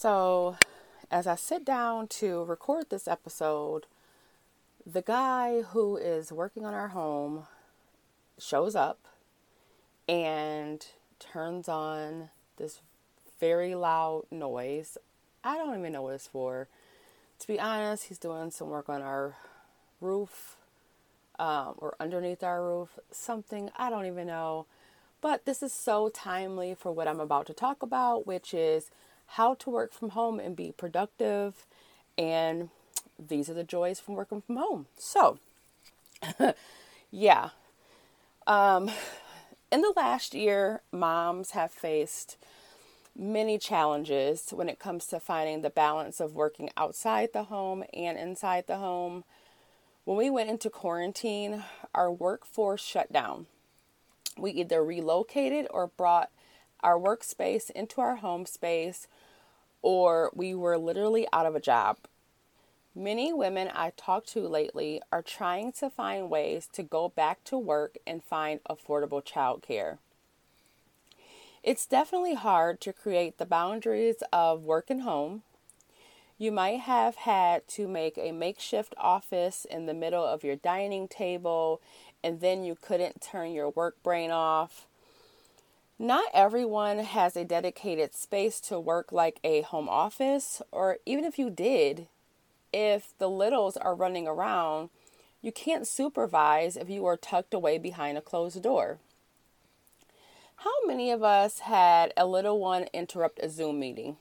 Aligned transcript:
So, 0.00 0.56
as 1.10 1.26
I 1.26 1.34
sit 1.34 1.62
down 1.62 2.08
to 2.08 2.42
record 2.44 2.88
this 2.88 3.06
episode, 3.06 3.84
the 4.86 5.02
guy 5.02 5.60
who 5.60 5.98
is 5.98 6.32
working 6.32 6.64
on 6.64 6.72
our 6.72 6.88
home 6.88 7.46
shows 8.38 8.74
up 8.74 8.98
and 10.08 10.86
turns 11.18 11.68
on 11.68 12.30
this 12.56 12.80
very 13.40 13.74
loud 13.74 14.24
noise. 14.30 14.96
I 15.44 15.58
don't 15.58 15.78
even 15.78 15.92
know 15.92 16.00
what 16.00 16.14
it's 16.14 16.26
for. 16.26 16.66
To 17.40 17.46
be 17.46 17.60
honest, 17.60 18.04
he's 18.04 18.16
doing 18.16 18.50
some 18.50 18.70
work 18.70 18.88
on 18.88 19.02
our 19.02 19.36
roof 20.00 20.56
um, 21.38 21.74
or 21.76 21.94
underneath 22.00 22.42
our 22.42 22.66
roof, 22.66 22.98
something 23.10 23.68
I 23.76 23.90
don't 23.90 24.06
even 24.06 24.28
know. 24.28 24.64
But 25.20 25.44
this 25.44 25.62
is 25.62 25.74
so 25.74 26.08
timely 26.08 26.74
for 26.74 26.90
what 26.90 27.06
I'm 27.06 27.20
about 27.20 27.44
to 27.48 27.52
talk 27.52 27.82
about, 27.82 28.26
which 28.26 28.54
is 28.54 28.90
how 29.34 29.54
to 29.54 29.70
work 29.70 29.92
from 29.92 30.10
home 30.10 30.40
and 30.40 30.56
be 30.56 30.72
productive. 30.76 31.66
And 32.18 32.70
these 33.18 33.48
are 33.48 33.54
the 33.54 33.64
joys 33.64 34.00
from 34.00 34.14
working 34.14 34.42
from 34.42 34.56
home. 34.56 34.86
So, 34.96 35.38
yeah. 37.10 37.50
Um, 38.46 38.90
in 39.70 39.82
the 39.82 39.92
last 39.96 40.34
year, 40.34 40.82
moms 40.90 41.52
have 41.52 41.70
faced 41.70 42.36
many 43.16 43.58
challenges 43.58 44.50
when 44.50 44.68
it 44.68 44.78
comes 44.78 45.06
to 45.06 45.20
finding 45.20 45.62
the 45.62 45.70
balance 45.70 46.20
of 46.20 46.34
working 46.34 46.70
outside 46.76 47.30
the 47.32 47.44
home 47.44 47.84
and 47.92 48.18
inside 48.18 48.66
the 48.66 48.78
home. 48.78 49.24
When 50.04 50.16
we 50.16 50.30
went 50.30 50.50
into 50.50 50.70
quarantine, 50.70 51.62
our 51.94 52.10
workforce 52.10 52.82
shut 52.82 53.12
down. 53.12 53.46
We 54.36 54.52
either 54.52 54.82
relocated 54.82 55.66
or 55.70 55.88
brought 55.88 56.30
our 56.82 56.98
workspace 56.98 57.70
into 57.70 58.00
our 58.00 58.16
home 58.16 58.46
space, 58.46 59.06
or 59.82 60.30
we 60.34 60.54
were 60.54 60.78
literally 60.78 61.26
out 61.32 61.46
of 61.46 61.54
a 61.54 61.60
job. 61.60 61.98
Many 62.94 63.32
women 63.32 63.70
I 63.72 63.92
talked 63.96 64.28
to 64.32 64.48
lately 64.48 65.00
are 65.12 65.22
trying 65.22 65.72
to 65.72 65.90
find 65.90 66.28
ways 66.28 66.68
to 66.72 66.82
go 66.82 67.08
back 67.08 67.44
to 67.44 67.56
work 67.56 67.96
and 68.06 68.22
find 68.22 68.60
affordable 68.64 69.24
childcare. 69.24 69.98
It's 71.62 71.86
definitely 71.86 72.34
hard 72.34 72.80
to 72.80 72.92
create 72.92 73.38
the 73.38 73.46
boundaries 73.46 74.22
of 74.32 74.62
work 74.62 74.90
and 74.90 75.02
home. 75.02 75.42
You 76.38 76.50
might 76.50 76.80
have 76.80 77.16
had 77.16 77.68
to 77.68 77.86
make 77.86 78.16
a 78.16 78.32
makeshift 78.32 78.94
office 78.96 79.66
in 79.66 79.84
the 79.84 79.94
middle 79.94 80.24
of 80.24 80.42
your 80.42 80.56
dining 80.56 81.06
table, 81.06 81.82
and 82.24 82.40
then 82.40 82.64
you 82.64 82.74
couldn't 82.74 83.20
turn 83.20 83.52
your 83.52 83.68
work 83.68 84.02
brain 84.02 84.30
off. 84.30 84.86
Not 86.02 86.30
everyone 86.32 87.00
has 87.00 87.36
a 87.36 87.44
dedicated 87.44 88.14
space 88.14 88.58
to 88.62 88.80
work 88.80 89.12
like 89.12 89.38
a 89.44 89.60
home 89.60 89.86
office, 89.86 90.62
or 90.72 90.96
even 91.04 91.26
if 91.26 91.38
you 91.38 91.50
did, 91.50 92.06
if 92.72 93.12
the 93.18 93.28
littles 93.28 93.76
are 93.76 93.94
running 93.94 94.26
around, 94.26 94.88
you 95.42 95.52
can't 95.52 95.86
supervise 95.86 96.78
if 96.78 96.88
you 96.88 97.04
are 97.04 97.18
tucked 97.18 97.52
away 97.52 97.76
behind 97.76 98.16
a 98.16 98.22
closed 98.22 98.62
door. 98.62 98.96
How 100.56 100.72
many 100.86 101.10
of 101.10 101.22
us 101.22 101.58
had 101.58 102.14
a 102.16 102.24
little 102.24 102.58
one 102.58 102.86
interrupt 102.94 103.38
a 103.40 103.50
Zoom 103.50 103.78
meeting? 103.78 104.16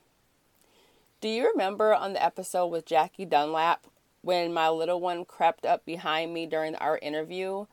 Do 1.22 1.30
you 1.30 1.50
remember 1.50 1.96
on 1.96 2.12
the 2.12 2.22
episode 2.22 2.68
with 2.68 2.86
Jackie 2.86 3.24
Dunlap 3.24 3.86
when 4.22 4.52
my 4.52 4.68
little 4.68 5.00
one 5.00 5.24
crept 5.24 5.66
up 5.66 5.86
behind 5.86 6.34
me 6.34 6.46
during 6.46 6.76
our 6.76 6.98
interview 6.98 7.68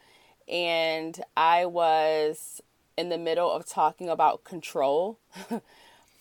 and 0.48 1.20
I 1.36 1.66
was 1.66 2.62
in 2.96 3.08
the 3.08 3.18
middle 3.18 3.50
of 3.50 3.66
talking 3.66 4.08
about 4.08 4.44
control? 4.44 5.18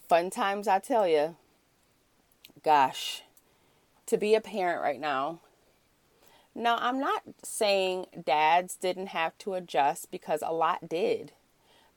Fun 0.09 0.29
times, 0.29 0.67
I 0.67 0.79
tell 0.79 1.07
you. 1.07 1.35
Gosh, 2.63 3.23
to 4.05 4.17
be 4.17 4.35
a 4.35 4.41
parent 4.41 4.81
right 4.81 4.99
now. 4.99 5.39
Now, 6.53 6.77
I'm 6.79 6.99
not 6.99 7.23
saying 7.43 8.05
dads 8.23 8.75
didn't 8.75 9.07
have 9.07 9.37
to 9.39 9.55
adjust 9.55 10.09
because 10.09 10.41
a 10.41 10.53
lot 10.53 10.87
did. 10.87 11.33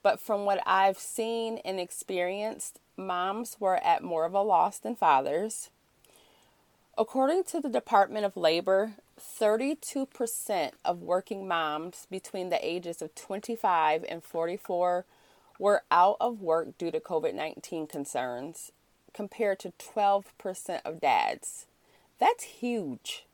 But 0.02 0.20
from 0.20 0.44
what 0.44 0.62
I've 0.66 0.98
seen 0.98 1.58
and 1.64 1.78
experienced, 1.78 2.80
moms 2.96 3.56
were 3.60 3.76
at 3.76 4.02
more 4.02 4.24
of 4.24 4.34
a 4.34 4.42
loss 4.42 4.78
than 4.78 4.96
fathers. 4.96 5.70
According 6.96 7.44
to 7.44 7.60
the 7.60 7.68
Department 7.68 8.24
of 8.24 8.36
Labor, 8.36 8.94
32% 9.40 10.70
of 10.84 11.02
working 11.02 11.46
moms 11.46 12.06
between 12.10 12.48
the 12.48 12.66
ages 12.66 13.00
of 13.00 13.14
25 13.14 14.04
and 14.08 14.22
44 14.22 15.04
were 15.58 15.82
out 15.90 16.16
of 16.20 16.40
work 16.40 16.76
due 16.78 16.90
to 16.90 17.00
COVID 17.00 17.34
19 17.34 17.86
concerns, 17.86 18.72
compared 19.12 19.58
to 19.60 19.72
12% 19.78 20.80
of 20.84 21.00
dads. 21.00 21.66
That's 22.18 22.44
huge. 22.44 23.26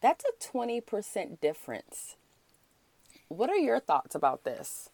That's 0.00 0.24
a 0.24 0.56
20% 0.56 1.40
difference. 1.40 2.16
What 3.28 3.50
are 3.50 3.56
your 3.56 3.80
thoughts 3.80 4.14
about 4.14 4.44
this? 4.44 4.90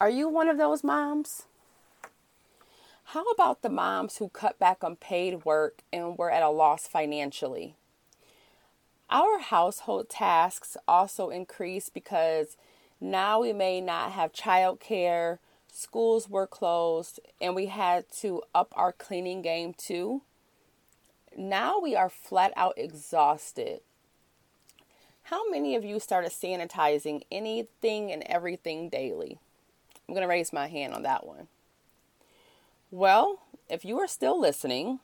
Are 0.00 0.10
you 0.10 0.28
one 0.28 0.48
of 0.48 0.58
those 0.58 0.84
moms? 0.84 1.44
How 3.10 3.24
about 3.24 3.62
the 3.62 3.68
moms 3.68 4.18
who 4.18 4.28
cut 4.28 4.58
back 4.58 4.82
on 4.82 4.96
paid 4.96 5.44
work 5.44 5.82
and 5.92 6.16
were 6.16 6.30
at 6.30 6.42
a 6.42 6.50
loss 6.50 6.86
financially? 6.86 7.74
Our 9.10 9.38
household 9.38 10.08
tasks 10.08 10.76
also 10.88 11.30
increased 11.30 11.94
because 11.94 12.56
now 13.00 13.40
we 13.40 13.52
may 13.52 13.80
not 13.80 14.12
have 14.12 14.32
childcare, 14.32 15.38
schools 15.72 16.28
were 16.28 16.46
closed, 16.46 17.20
and 17.40 17.54
we 17.54 17.66
had 17.66 18.10
to 18.20 18.42
up 18.54 18.72
our 18.76 18.92
cleaning 18.92 19.42
game 19.42 19.74
too 19.74 20.22
now 21.36 21.78
we 21.78 21.94
are 21.94 22.08
flat 22.08 22.52
out 22.56 22.74
exhausted. 22.76 23.80
How 25.24 25.48
many 25.50 25.74
of 25.74 25.84
you 25.84 26.00
started 26.00 26.30
sanitizing 26.30 27.22
anything 27.30 28.12
and 28.12 28.22
everything 28.24 28.88
daily? 28.88 29.38
I'm 30.08 30.14
going 30.14 30.22
to 30.22 30.28
raise 30.28 30.52
my 30.52 30.68
hand 30.68 30.94
on 30.94 31.02
that 31.02 31.26
one. 31.26 31.48
Well, 32.90 33.40
if 33.68 33.84
you 33.84 33.98
are 33.98 34.06
still 34.06 34.40
listening, 34.40 35.00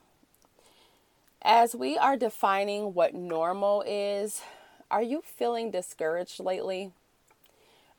as 1.45 1.75
we 1.75 1.99
are 1.99 2.17
defining 2.17 2.95
what 2.95 3.15
normal 3.15 3.83
is, 3.87 4.43
are 4.91 5.03
you 5.03 5.23
feeling 5.25 5.71
discouraged 5.71 6.39
lately? 6.39 6.93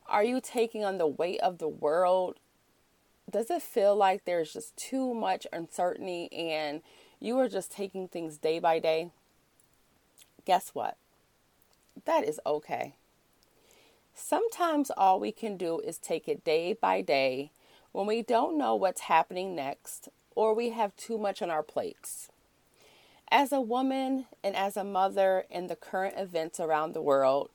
Are 0.06 0.24
you 0.24 0.40
taking 0.40 0.84
on 0.84 0.98
the 0.98 1.06
weight 1.06 1.40
of 1.40 1.58
the 1.58 1.68
world? 1.68 2.36
Does 3.30 3.50
it 3.50 3.62
feel 3.62 3.94
like 3.96 4.24
there's 4.24 4.52
just 4.52 4.76
too 4.76 5.12
much 5.14 5.46
uncertainty 5.52 6.32
and 6.32 6.82
you 7.20 7.38
are 7.38 7.48
just 7.48 7.70
taking 7.70 8.08
things 8.08 8.36
day 8.38 8.58
by 8.58 8.78
day, 8.78 9.10
guess 10.44 10.70
what? 10.72 10.96
That 12.04 12.24
is 12.24 12.40
okay. 12.46 12.94
Sometimes 14.14 14.90
all 14.96 15.18
we 15.18 15.32
can 15.32 15.56
do 15.56 15.80
is 15.80 15.98
take 15.98 16.28
it 16.28 16.44
day 16.44 16.74
by 16.74 17.00
day 17.00 17.50
when 17.92 18.06
we 18.06 18.22
don't 18.22 18.56
know 18.56 18.74
what's 18.74 19.02
happening 19.02 19.54
next 19.54 20.08
or 20.34 20.54
we 20.54 20.70
have 20.70 20.94
too 20.96 21.18
much 21.18 21.42
on 21.42 21.50
our 21.50 21.62
plates. 21.62 22.28
As 23.30 23.52
a 23.52 23.60
woman 23.60 24.26
and 24.42 24.54
as 24.54 24.76
a 24.76 24.84
mother 24.84 25.44
in 25.50 25.66
the 25.66 25.76
current 25.76 26.14
events 26.16 26.60
around 26.60 26.92
the 26.92 27.02
world, 27.02 27.50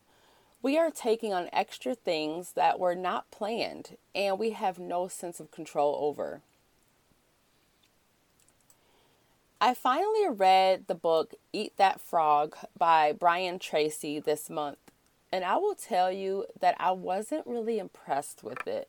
we 0.61 0.77
are 0.77 0.91
taking 0.91 1.33
on 1.33 1.49
extra 1.53 1.95
things 1.95 2.51
that 2.53 2.79
were 2.79 2.95
not 2.95 3.31
planned 3.31 3.95
and 4.13 4.37
we 4.37 4.51
have 4.51 4.77
no 4.77 5.07
sense 5.07 5.39
of 5.39 5.51
control 5.51 5.97
over. 6.01 6.41
I 9.61 9.73
finally 9.73 10.27
read 10.29 10.87
the 10.87 10.95
book 10.95 11.33
Eat 11.51 11.73
That 11.77 11.99
Frog 11.99 12.55
by 12.77 13.11
Brian 13.11 13.59
Tracy 13.59 14.17
this 14.19 14.49
month, 14.49 14.77
and 15.33 15.43
I 15.43 15.57
will 15.57 15.75
tell 15.75 16.11
you 16.11 16.45
that 16.59 16.75
I 16.79 16.91
wasn't 16.91 17.45
really 17.45 17.77
impressed 17.77 18.41
with 18.41 18.65
it. 18.67 18.87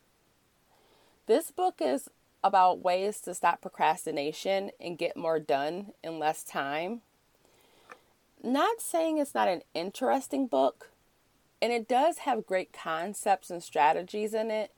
This 1.25 1.51
book 1.51 1.75
is 1.81 2.09
about 2.43 2.81
ways 2.81 3.19
to 3.21 3.33
stop 3.33 3.61
procrastination 3.61 4.71
and 4.79 4.97
get 4.97 5.15
more 5.15 5.39
done 5.39 5.93
in 6.03 6.19
less 6.19 6.43
time. 6.43 7.01
Not 8.43 8.81
saying 8.81 9.17
it's 9.17 9.35
not 9.35 9.47
an 9.47 9.61
interesting 9.73 10.47
book, 10.47 10.89
and 11.61 11.71
it 11.71 11.87
does 11.87 12.19
have 12.19 12.47
great 12.47 12.73
concepts 12.73 13.49
and 13.49 13.61
strategies 13.61 14.33
in 14.33 14.49
it. 14.49 14.71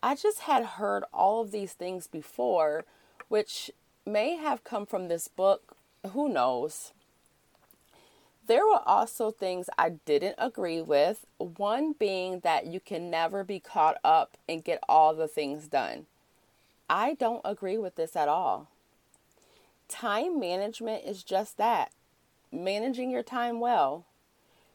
I 0.00 0.14
just 0.14 0.40
had 0.40 0.64
heard 0.64 1.02
all 1.12 1.40
of 1.40 1.50
these 1.50 1.72
things 1.72 2.06
before, 2.06 2.84
which 3.26 3.70
may 4.06 4.36
have 4.36 4.62
come 4.62 4.86
from 4.86 5.08
this 5.08 5.26
book. 5.26 5.76
Who 6.12 6.28
knows? 6.28 6.92
There 8.46 8.64
were 8.64 8.88
also 8.88 9.30
things 9.30 9.68
I 9.76 9.90
didn't 10.06 10.36
agree 10.38 10.80
with. 10.80 11.26
One 11.36 11.92
being 11.92 12.40
that 12.40 12.66
you 12.66 12.80
can 12.80 13.10
never 13.10 13.44
be 13.44 13.60
caught 13.60 13.98
up 14.02 14.38
and 14.48 14.64
get 14.64 14.78
all 14.88 15.14
the 15.14 15.28
things 15.28 15.66
done. 15.66 16.06
I 16.88 17.14
don't 17.14 17.42
agree 17.44 17.78
with 17.78 17.96
this 17.96 18.16
at 18.16 18.28
all. 18.28 18.68
Time 19.88 20.38
management 20.38 21.04
is 21.04 21.22
just 21.22 21.56
that 21.58 21.92
managing 22.52 23.10
your 23.10 23.22
time 23.22 23.60
well. 23.60 24.06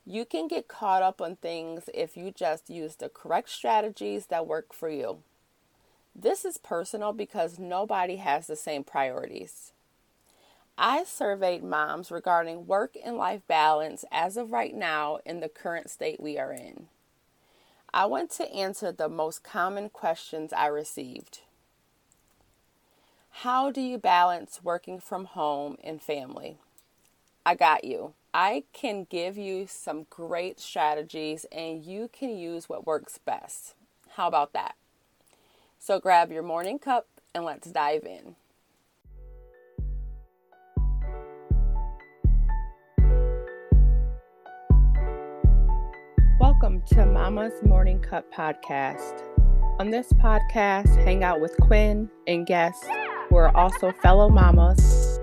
You 0.06 0.26
can 0.26 0.48
get 0.48 0.68
caught 0.68 1.02
up 1.02 1.22
on 1.22 1.38
things 1.38 1.90
if 1.94 2.18
you 2.18 2.32
just 2.32 2.70
use 2.70 2.96
the 2.96 3.10
correct 3.10 3.50
strategies 3.50 4.28
that 4.28 4.48
work 4.48 4.74
for 4.74 4.90
you. 4.90 5.20
This 6.16 6.46
is 6.46 6.58
personal 6.58 7.14
because 7.14 7.58
nobody 7.58 8.18
has 8.18 8.46
the 8.46 8.56
same 8.56 8.84
priorities. 8.84 9.72
I 10.78 11.04
surveyed 11.04 11.64
moms 11.64 12.12
regarding 12.12 12.68
work 12.68 12.96
and 13.04 13.16
life 13.16 13.42
balance 13.48 14.04
as 14.12 14.38
of 14.38 14.52
right 14.52 14.76
now 14.76 15.20
in 15.26 15.40
the 15.40 15.50
current 15.50 15.90
state 15.90 16.20
we 16.20 16.38
are 16.38 16.52
in. 16.52 16.88
I 17.94 18.08
want 18.08 18.32
to 18.32 18.52
answer 18.52 18.92
the 18.92 19.10
most 19.10 19.44
common 19.44 19.90
questions 19.90 20.52
I 20.52 20.68
received. 20.68 21.42
How 23.38 23.72
do 23.72 23.82
you 23.82 23.98
balance 23.98 24.62
working 24.64 25.00
from 25.00 25.26
home 25.26 25.78
and 25.84 26.00
family? 26.00 26.60
I 27.44 27.56
got 27.56 27.84
you. 27.84 28.14
I 28.32 28.64
can 28.74 29.08
give 29.10 29.38
you 29.38 29.66
some 29.68 30.06
great 30.10 30.60
strategies 30.60 31.48
and 31.52 31.84
you 31.84 32.12
can 32.14 32.38
use 32.38 32.70
what 32.70 32.86
works 32.86 33.18
best. 33.18 33.74
How 34.12 34.28
about 34.28 34.54
that? 34.54 34.76
So 35.80 36.00
grab 36.00 36.32
your 36.32 36.44
morning 36.44 36.78
cup 36.78 37.08
and 37.34 37.44
let's 37.44 37.70
dive 37.72 38.04
in. 38.06 38.36
Welcome 46.40 46.84
to 46.92 47.06
Mama's 47.08 47.62
Morning 47.64 48.00
Cup 48.00 48.32
podcast. 48.32 49.24
On 49.80 49.90
this 49.90 50.14
podcast, 50.14 50.96
hang 51.04 51.24
out 51.24 51.42
with 51.42 51.58
Quinn 51.58 52.12
and 52.28 52.46
guests 52.46 52.86
who 53.34 53.40
are 53.40 53.58
also 53.58 53.92
fellow 53.92 54.30
mamas 54.30 55.20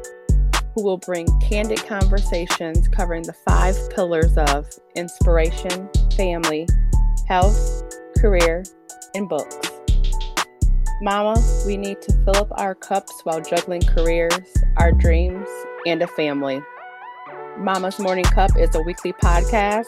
who 0.75 0.83
will 0.83 0.97
bring 0.97 1.29
candid 1.39 1.79
conversations 1.87 2.89
covering 2.89 3.23
the 3.23 3.33
five 3.33 3.77
pillars 3.95 4.37
of 4.37 4.69
inspiration, 4.97 5.89
family, 6.17 6.67
health, 7.29 7.85
career, 8.19 8.65
and 9.15 9.29
books. 9.29 9.57
Mama, 11.01 11.41
we 11.65 11.77
need 11.77 12.03
to 12.03 12.13
fill 12.25 12.37
up 12.37 12.49
our 12.59 12.75
cups 12.75 13.21
while 13.23 13.41
juggling 13.41 13.83
careers, 13.83 14.57
our 14.79 14.91
dreams, 14.91 15.47
and 15.87 16.03
a 16.03 16.09
family. 16.09 16.61
Mama's 17.59 18.01
Morning 18.01 18.25
Cup 18.25 18.51
is 18.59 18.75
a 18.75 18.83
weekly 18.83 19.13
podcast 19.13 19.87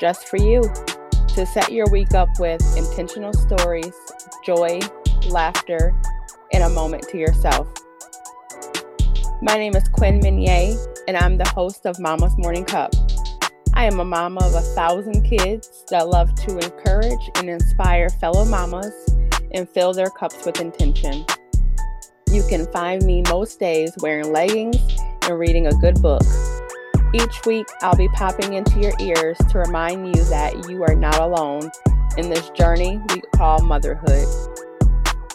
just 0.00 0.26
for 0.26 0.38
you 0.38 0.60
to 1.28 1.46
set 1.46 1.70
your 1.70 1.88
week 1.92 2.14
up 2.14 2.30
with 2.40 2.60
intentional 2.76 3.32
stories, 3.32 3.94
joy, 4.44 4.80
laughter, 5.28 5.94
and 6.54 6.62
a 6.62 6.68
moment 6.68 7.02
to 7.08 7.18
yourself. 7.18 7.66
My 9.42 9.56
name 9.56 9.74
is 9.74 9.88
Quinn 9.88 10.20
Menier, 10.20 10.76
and 11.08 11.16
I'm 11.16 11.36
the 11.36 11.48
host 11.48 11.84
of 11.84 11.98
Mama's 11.98 12.38
Morning 12.38 12.64
Cup. 12.64 12.94
I 13.74 13.86
am 13.86 13.98
a 13.98 14.04
mama 14.04 14.40
of 14.40 14.54
a 14.54 14.60
thousand 14.60 15.24
kids 15.24 15.84
that 15.90 16.06
love 16.08 16.32
to 16.46 16.58
encourage 16.58 17.28
and 17.34 17.50
inspire 17.50 18.08
fellow 18.08 18.44
mamas 18.44 18.94
and 19.50 19.68
fill 19.68 19.92
their 19.92 20.10
cups 20.10 20.46
with 20.46 20.60
intention. 20.60 21.26
You 22.30 22.44
can 22.48 22.70
find 22.72 23.04
me 23.04 23.24
most 23.28 23.58
days 23.58 23.92
wearing 23.98 24.32
leggings 24.32 24.96
and 25.22 25.36
reading 25.36 25.66
a 25.66 25.72
good 25.72 26.00
book. 26.00 26.22
Each 27.12 27.44
week, 27.46 27.66
I'll 27.82 27.96
be 27.96 28.08
popping 28.10 28.54
into 28.54 28.78
your 28.78 28.92
ears 29.00 29.38
to 29.50 29.58
remind 29.58 30.06
you 30.06 30.22
that 30.26 30.68
you 30.68 30.84
are 30.84 30.94
not 30.94 31.18
alone 31.18 31.68
in 32.16 32.30
this 32.30 32.48
journey 32.50 33.00
we 33.08 33.22
call 33.34 33.60
motherhood. 33.60 34.28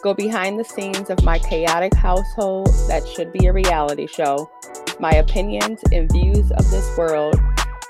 Go 0.01 0.13
behind 0.13 0.57
the 0.57 0.63
scenes 0.63 1.09
of 1.09 1.21
my 1.25 1.37
chaotic 1.39 1.93
household 1.93 2.67
that 2.87 3.05
should 3.05 3.33
be 3.33 3.47
a 3.47 3.53
reality 3.53 4.07
show, 4.07 4.49
my 4.97 5.15
opinions 5.15 5.81
and 5.91 6.09
views 6.09 6.51
of 6.51 6.71
this 6.71 6.97
world, 6.97 7.37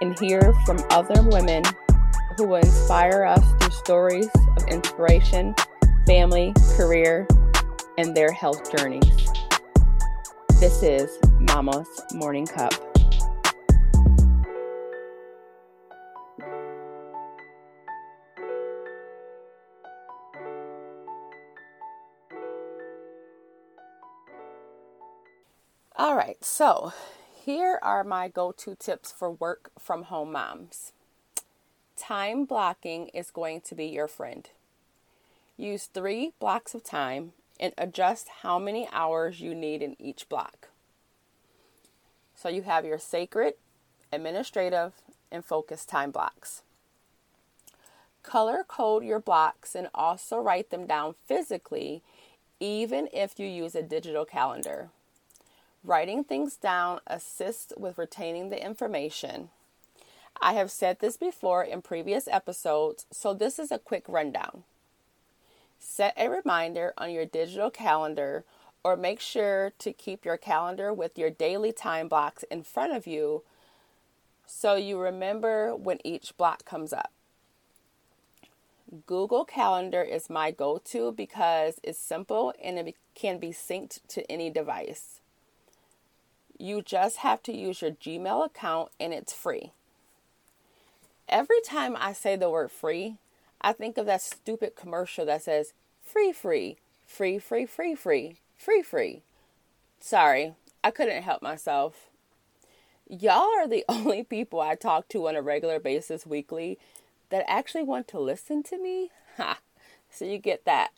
and 0.01 0.17
hear 0.17 0.53
from 0.65 0.79
other 0.89 1.21
women 1.29 1.63
who 2.35 2.47
will 2.47 2.55
inspire 2.55 3.23
us 3.25 3.45
through 3.59 3.71
stories 3.71 4.29
of 4.57 4.67
inspiration, 4.69 5.53
family, 6.07 6.51
career, 6.75 7.27
and 7.99 8.17
their 8.17 8.31
health 8.31 8.75
journeys. 8.75 9.29
This 10.59 10.81
is 10.81 11.15
Mama's 11.39 12.01
Morning 12.13 12.47
Cup. 12.47 12.88
All 26.09 26.15
right, 26.15 26.43
so 26.43 26.91
here 27.45 27.77
are 27.83 28.03
my 28.03 28.29
go 28.29 28.51
to 28.51 28.73
tips 28.73 29.11
for 29.11 29.29
work 29.29 29.69
from 29.77 30.05
home 30.05 30.31
moms. 30.31 30.91
Time 31.95 32.45
blocking 32.45 33.09
is 33.09 33.29
going 33.29 33.61
to 33.61 33.75
be 33.75 33.85
your 33.85 34.07
friend. 34.07 34.49
Use 35.55 35.85
three 35.85 36.31
blocks 36.39 36.73
of 36.73 36.83
time 36.83 37.33
and 37.59 37.73
adjust 37.77 38.27
how 38.41 38.57
many 38.57 38.89
hours 38.91 39.39
you 39.39 39.53
need 39.53 39.83
in 39.83 39.95
each 39.99 40.27
block. 40.27 40.69
So 42.35 42.49
you 42.49 42.63
have 42.63 42.85
your 42.85 42.97
sacred, 42.97 43.53
administrative, 44.11 44.93
and 45.31 45.45
focus 45.45 45.85
time 45.85 46.09
blocks. 46.09 46.63
Color 48.23 48.65
code 48.67 49.03
your 49.03 49.19
blocks 49.19 49.75
and 49.75 49.89
also 49.93 50.39
write 50.39 50.71
them 50.71 50.87
down 50.87 51.13
physically, 51.27 52.01
even 52.59 53.09
if 53.13 53.37
you 53.37 53.45
use 53.45 53.75
a 53.75 53.83
digital 53.83 54.25
calendar. 54.25 54.89
Writing 55.83 56.23
things 56.23 56.57
down 56.57 56.99
assists 57.07 57.73
with 57.77 57.97
retaining 57.97 58.49
the 58.49 58.63
information. 58.63 59.49
I 60.41 60.53
have 60.53 60.71
said 60.71 60.99
this 60.99 61.17
before 61.17 61.63
in 61.63 61.81
previous 61.81 62.27
episodes, 62.27 63.05
so 63.11 63.33
this 63.33 63.59
is 63.59 63.71
a 63.71 63.79
quick 63.79 64.03
rundown. 64.07 64.63
Set 65.79 66.13
a 66.17 66.29
reminder 66.29 66.93
on 66.97 67.11
your 67.11 67.25
digital 67.25 67.69
calendar 67.69 68.43
or 68.83 68.95
make 68.95 69.19
sure 69.19 69.71
to 69.79 69.93
keep 69.93 70.25
your 70.25 70.37
calendar 70.37 70.93
with 70.93 71.17
your 71.17 71.29
daily 71.29 71.71
time 71.71 72.07
blocks 72.07 72.43
in 72.43 72.63
front 72.63 72.93
of 72.93 73.07
you 73.07 73.43
so 74.45 74.75
you 74.75 74.99
remember 74.99 75.75
when 75.75 75.99
each 76.03 76.35
block 76.35 76.65
comes 76.65 76.91
up. 76.91 77.11
Google 79.05 79.45
Calendar 79.45 80.01
is 80.01 80.29
my 80.29 80.49
go 80.49 80.79
to 80.85 81.11
because 81.11 81.79
it's 81.83 81.99
simple 81.99 82.53
and 82.61 82.79
it 82.79 82.95
can 83.13 83.37
be 83.37 83.49
synced 83.49 83.99
to 84.07 84.29
any 84.31 84.49
device. 84.49 85.18
You 86.59 86.81
just 86.81 87.17
have 87.17 87.41
to 87.43 87.55
use 87.55 87.81
your 87.81 87.91
Gmail 87.91 88.45
account 88.45 88.91
and 88.99 89.13
it's 89.13 89.33
free. 89.33 89.71
Every 91.29 91.61
time 91.61 91.95
I 91.97 92.11
say 92.11 92.35
the 92.35 92.49
word 92.49 92.69
free, 92.69 93.15
I 93.61 93.71
think 93.71 93.97
of 93.97 94.05
that 94.07 94.21
stupid 94.21 94.75
commercial 94.75 95.25
that 95.25 95.43
says 95.43 95.73
free, 96.03 96.33
free, 96.33 96.77
free, 97.07 97.39
free, 97.39 97.65
free, 97.65 97.95
free, 97.95 98.35
free, 98.57 98.81
free. 98.81 99.21
Sorry, 100.01 100.53
I 100.83 100.91
couldn't 100.91 101.23
help 101.23 101.41
myself. 101.41 102.09
Y'all 103.07 103.49
are 103.57 103.67
the 103.67 103.85
only 103.89 104.23
people 104.23 104.59
I 104.59 104.75
talk 104.75 105.07
to 105.09 105.27
on 105.29 105.35
a 105.35 105.41
regular 105.41 105.79
basis 105.79 106.25
weekly 106.25 106.77
that 107.29 107.45
actually 107.47 107.83
want 107.83 108.07
to 108.09 108.19
listen 108.19 108.63
to 108.63 108.77
me. 108.77 109.11
Ha! 109.37 109.59
So 110.11 110.25
you 110.25 110.37
get 110.37 110.65
that 110.65 110.91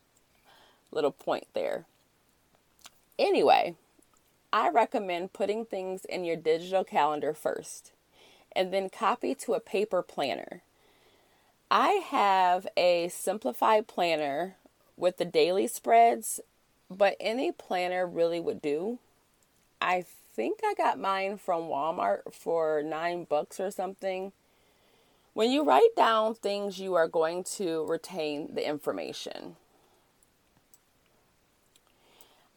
little 0.91 1.11
point 1.11 1.45
there. 1.53 1.85
Anyway, 3.19 3.75
I 4.53 4.69
recommend 4.69 5.33
putting 5.33 5.65
things 5.65 6.03
in 6.05 6.25
your 6.25 6.35
digital 6.35 6.83
calendar 6.83 7.33
first 7.33 7.93
and 8.53 8.73
then 8.73 8.89
copy 8.89 9.33
to 9.35 9.53
a 9.53 9.61
paper 9.61 10.01
planner. 10.01 10.61
I 11.69 12.01
have 12.09 12.67
a 12.75 13.07
simplified 13.07 13.87
planner 13.87 14.57
with 14.97 15.17
the 15.17 15.25
daily 15.25 15.67
spreads, 15.67 16.41
but 16.89 17.15
any 17.21 17.53
planner 17.53 18.05
really 18.05 18.41
would 18.41 18.61
do. 18.61 18.99
I 19.79 20.03
think 20.35 20.59
I 20.65 20.73
got 20.73 20.99
mine 20.99 21.37
from 21.37 21.63
Walmart 21.63 22.33
for 22.33 22.83
nine 22.83 23.23
bucks 23.23 23.57
or 23.59 23.71
something. 23.71 24.33
When 25.33 25.49
you 25.49 25.63
write 25.63 25.95
down 25.95 26.35
things, 26.35 26.77
you 26.77 26.93
are 26.95 27.07
going 27.07 27.45
to 27.55 27.85
retain 27.85 28.53
the 28.53 28.67
information. 28.67 29.55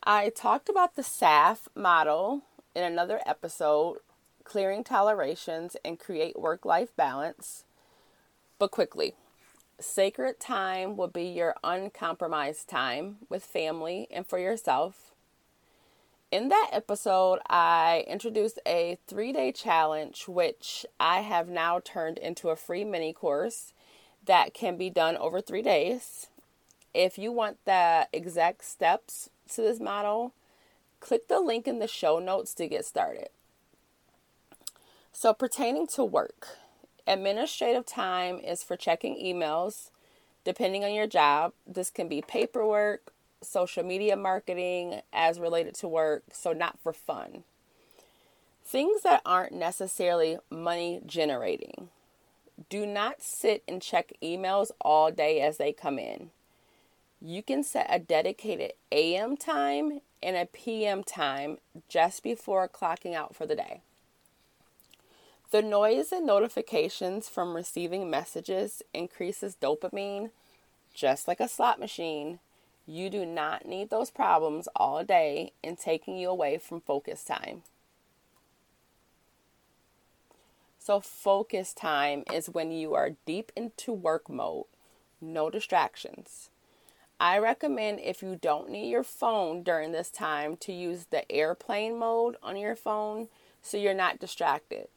I 0.06 0.28
talked 0.28 0.68
about 0.68 0.96
the 0.96 1.02
SAF 1.02 1.60
model 1.74 2.42
in 2.76 2.84
another 2.84 3.22
episode, 3.24 4.00
clearing 4.44 4.84
tolerations 4.84 5.78
and 5.82 5.98
create 5.98 6.38
work 6.38 6.66
life 6.66 6.94
balance. 6.94 7.64
But 8.58 8.70
quickly, 8.70 9.14
sacred 9.80 10.38
time 10.38 10.98
will 10.98 11.08
be 11.08 11.24
your 11.24 11.54
uncompromised 11.64 12.68
time 12.68 13.16
with 13.30 13.46
family 13.46 14.06
and 14.10 14.26
for 14.26 14.38
yourself. 14.38 15.14
In 16.30 16.50
that 16.50 16.68
episode, 16.70 17.38
I 17.48 18.04
introduced 18.06 18.58
a 18.66 18.98
three 19.06 19.32
day 19.32 19.52
challenge, 19.52 20.28
which 20.28 20.84
I 21.00 21.20
have 21.20 21.48
now 21.48 21.80
turned 21.82 22.18
into 22.18 22.50
a 22.50 22.56
free 22.56 22.84
mini 22.84 23.14
course 23.14 23.72
that 24.26 24.52
can 24.52 24.76
be 24.76 24.90
done 24.90 25.16
over 25.16 25.40
three 25.40 25.62
days. 25.62 26.26
If 26.92 27.16
you 27.16 27.32
want 27.32 27.56
the 27.64 28.06
exact 28.12 28.66
steps 28.66 29.30
to 29.50 29.62
this 29.62 29.80
model, 29.80 30.32
click 31.00 31.28
the 31.28 31.40
link 31.40 31.66
in 31.66 31.78
the 31.78 31.88
show 31.88 32.18
notes 32.18 32.54
to 32.54 32.66
get 32.66 32.84
started. 32.84 33.28
So, 35.12 35.32
pertaining 35.32 35.86
to 35.88 36.04
work, 36.04 36.58
administrative 37.06 37.86
time 37.86 38.38
is 38.38 38.62
for 38.62 38.76
checking 38.76 39.16
emails. 39.16 39.90
Depending 40.44 40.84
on 40.84 40.92
your 40.92 41.06
job, 41.06 41.52
this 41.66 41.88
can 41.90 42.08
be 42.08 42.20
paperwork, 42.20 43.12
social 43.42 43.84
media 43.84 44.16
marketing 44.16 45.00
as 45.12 45.38
related 45.38 45.74
to 45.76 45.88
work, 45.88 46.24
so 46.32 46.52
not 46.52 46.78
for 46.80 46.92
fun. 46.92 47.44
Things 48.64 49.02
that 49.02 49.22
aren't 49.24 49.52
necessarily 49.52 50.38
money 50.50 51.00
generating. 51.06 51.90
Do 52.68 52.86
not 52.86 53.22
sit 53.22 53.62
and 53.68 53.82
check 53.82 54.12
emails 54.22 54.70
all 54.80 55.10
day 55.10 55.40
as 55.40 55.58
they 55.58 55.72
come 55.72 55.98
in. 55.98 56.30
You 57.26 57.42
can 57.42 57.64
set 57.64 57.86
a 57.88 57.98
dedicated 57.98 58.74
AM 58.92 59.38
time 59.38 60.00
and 60.22 60.36
a 60.36 60.44
PM 60.44 61.02
time 61.02 61.56
just 61.88 62.22
before 62.22 62.68
clocking 62.68 63.14
out 63.14 63.34
for 63.34 63.46
the 63.46 63.56
day. 63.56 63.80
The 65.50 65.62
noise 65.62 66.12
and 66.12 66.26
notifications 66.26 67.30
from 67.30 67.56
receiving 67.56 68.10
messages 68.10 68.82
increases 68.92 69.56
dopamine, 69.58 70.32
just 70.92 71.26
like 71.26 71.40
a 71.40 71.48
slot 71.48 71.80
machine. 71.80 72.40
You 72.86 73.08
do 73.08 73.24
not 73.24 73.64
need 73.64 73.88
those 73.88 74.10
problems 74.10 74.68
all 74.76 75.02
day 75.02 75.54
and 75.64 75.78
taking 75.78 76.18
you 76.18 76.28
away 76.28 76.58
from 76.58 76.82
focus 76.82 77.24
time. 77.24 77.62
So, 80.78 81.00
focus 81.00 81.72
time 81.72 82.24
is 82.30 82.50
when 82.50 82.70
you 82.70 82.92
are 82.92 83.16
deep 83.24 83.50
into 83.56 83.94
work 83.94 84.28
mode, 84.28 84.66
no 85.22 85.48
distractions. 85.48 86.50
I 87.24 87.38
recommend 87.38 88.00
if 88.00 88.20
you 88.20 88.36
don't 88.36 88.68
need 88.68 88.90
your 88.90 89.02
phone 89.02 89.62
during 89.62 89.92
this 89.92 90.10
time 90.10 90.58
to 90.58 90.74
use 90.74 91.06
the 91.06 91.24
airplane 91.32 91.98
mode 91.98 92.36
on 92.42 92.58
your 92.58 92.76
phone 92.76 93.28
so 93.62 93.78
you're 93.78 93.94
not 93.94 94.18
distracted. 94.18 94.88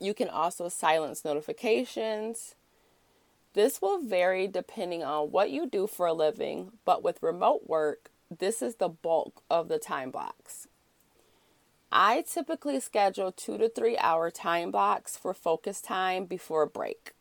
You 0.00 0.14
can 0.14 0.30
also 0.30 0.70
silence 0.70 1.26
notifications. 1.26 2.54
This 3.52 3.82
will 3.82 4.00
vary 4.00 4.48
depending 4.48 5.04
on 5.04 5.30
what 5.30 5.50
you 5.50 5.68
do 5.68 5.86
for 5.86 6.06
a 6.06 6.14
living, 6.14 6.72
but 6.86 7.04
with 7.04 7.22
remote 7.22 7.68
work, 7.68 8.10
this 8.30 8.62
is 8.62 8.76
the 8.76 8.88
bulk 8.88 9.42
of 9.50 9.68
the 9.68 9.78
time 9.78 10.10
blocks. 10.10 10.66
I 11.92 12.24
typically 12.26 12.80
schedule 12.80 13.32
two 13.32 13.58
to 13.58 13.68
three 13.68 13.98
hour 13.98 14.30
time 14.30 14.70
blocks 14.70 15.18
for 15.18 15.34
focus 15.34 15.82
time 15.82 16.24
before 16.24 16.62
a 16.62 16.66
break. 16.66 17.12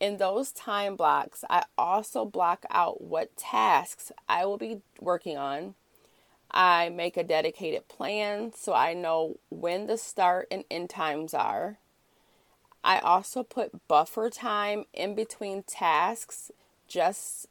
In 0.00 0.18
those 0.18 0.52
time 0.52 0.96
blocks, 0.96 1.44
I 1.48 1.64
also 1.78 2.24
block 2.24 2.66
out 2.70 3.00
what 3.00 3.36
tasks 3.36 4.12
I 4.28 4.44
will 4.44 4.58
be 4.58 4.80
working 5.00 5.36
on. 5.36 5.74
I 6.50 6.88
make 6.88 7.16
a 7.16 7.24
dedicated 7.24 7.88
plan 7.88 8.52
so 8.54 8.74
I 8.74 8.94
know 8.94 9.38
when 9.50 9.86
the 9.86 9.96
start 9.96 10.48
and 10.50 10.64
end 10.70 10.90
times 10.90 11.34
are. 11.34 11.78
I 12.84 12.98
also 12.98 13.42
put 13.42 13.88
buffer 13.88 14.28
time 14.30 14.84
in 14.92 15.14
between 15.14 15.62
tasks 15.62 16.50
just 16.86 17.46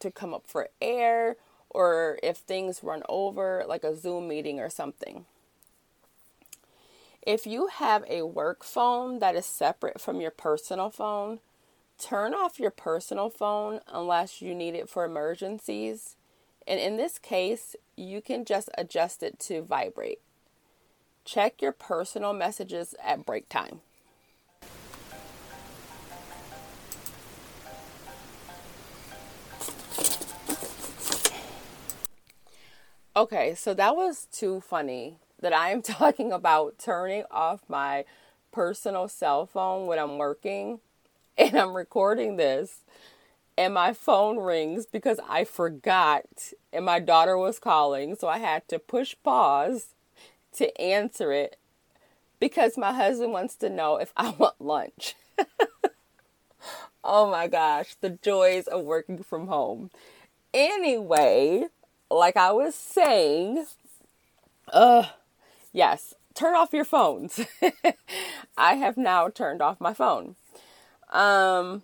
to 0.00 0.10
come 0.10 0.32
up 0.32 0.44
for 0.46 0.70
air 0.80 1.36
or 1.68 2.18
if 2.22 2.38
things 2.38 2.82
run 2.82 3.02
over, 3.08 3.64
like 3.68 3.84
a 3.84 3.96
Zoom 3.96 4.28
meeting 4.28 4.60
or 4.60 4.70
something. 4.70 5.26
If 7.24 7.46
you 7.46 7.68
have 7.68 8.04
a 8.08 8.22
work 8.22 8.64
phone 8.64 9.20
that 9.20 9.36
is 9.36 9.46
separate 9.46 10.00
from 10.00 10.20
your 10.20 10.32
personal 10.32 10.90
phone, 10.90 11.38
turn 11.96 12.34
off 12.34 12.58
your 12.58 12.72
personal 12.72 13.30
phone 13.30 13.78
unless 13.86 14.42
you 14.42 14.56
need 14.56 14.74
it 14.74 14.88
for 14.88 15.04
emergencies. 15.04 16.16
And 16.66 16.80
in 16.80 16.96
this 16.96 17.20
case, 17.20 17.76
you 17.96 18.20
can 18.22 18.44
just 18.44 18.70
adjust 18.76 19.22
it 19.22 19.38
to 19.40 19.62
vibrate. 19.62 20.18
Check 21.24 21.62
your 21.62 21.70
personal 21.70 22.32
messages 22.32 22.96
at 23.00 23.24
break 23.24 23.48
time. 23.48 23.82
Okay, 33.14 33.54
so 33.54 33.74
that 33.74 33.94
was 33.94 34.26
too 34.32 34.60
funny 34.60 35.18
that 35.42 35.52
I 35.52 35.70
am 35.70 35.82
talking 35.82 36.32
about 36.32 36.78
turning 36.78 37.24
off 37.30 37.60
my 37.68 38.04
personal 38.50 39.08
cell 39.08 39.44
phone 39.46 39.86
when 39.86 39.98
I'm 39.98 40.16
working 40.16 40.80
and 41.38 41.54
I'm 41.54 41.74
recording 41.74 42.36
this 42.36 42.80
and 43.56 43.74
my 43.74 43.92
phone 43.92 44.38
rings 44.38 44.86
because 44.86 45.20
I 45.28 45.44
forgot 45.44 46.24
and 46.72 46.84
my 46.84 46.98
daughter 46.98 47.36
was 47.36 47.58
calling, 47.58 48.16
so 48.16 48.28
I 48.28 48.38
had 48.38 48.66
to 48.68 48.78
push 48.78 49.14
pause 49.22 49.88
to 50.54 50.80
answer 50.80 51.32
it 51.32 51.56
because 52.40 52.78
my 52.78 52.92
husband 52.92 53.32
wants 53.32 53.54
to 53.56 53.68
know 53.68 53.96
if 53.96 54.12
I 54.16 54.30
want 54.38 54.60
lunch. 54.60 55.14
oh 57.04 57.30
my 57.30 57.46
gosh, 57.46 57.94
the 58.00 58.10
joys 58.10 58.66
of 58.66 58.84
working 58.84 59.22
from 59.22 59.48
home. 59.48 59.90
Anyway, 60.54 61.66
like 62.10 62.36
I 62.36 62.52
was 62.52 62.74
saying, 62.74 63.66
uh, 64.72 65.06
yes, 65.72 66.14
turn 66.34 66.54
off 66.54 66.72
your 66.72 66.84
phones. 66.84 67.40
I 68.56 68.74
have 68.74 68.96
now 68.96 69.28
turned 69.28 69.62
off 69.62 69.80
my 69.80 69.94
phone. 69.94 70.36
Um, 71.10 71.82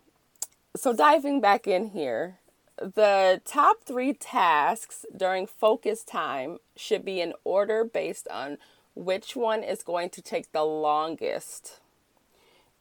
so 0.76 0.92
diving 0.92 1.40
back 1.40 1.66
in 1.66 1.88
here, 1.88 2.38
the 2.78 3.40
top 3.44 3.78
three 3.84 4.12
tasks 4.12 5.04
during 5.16 5.46
focus 5.46 6.04
time 6.04 6.58
should 6.76 7.04
be 7.04 7.20
in 7.20 7.34
order 7.44 7.84
based 7.84 8.28
on 8.28 8.58
which 8.94 9.36
one 9.36 9.62
is 9.62 9.82
going 9.82 10.10
to 10.10 10.22
take 10.22 10.52
the 10.52 10.64
longest. 10.64 11.80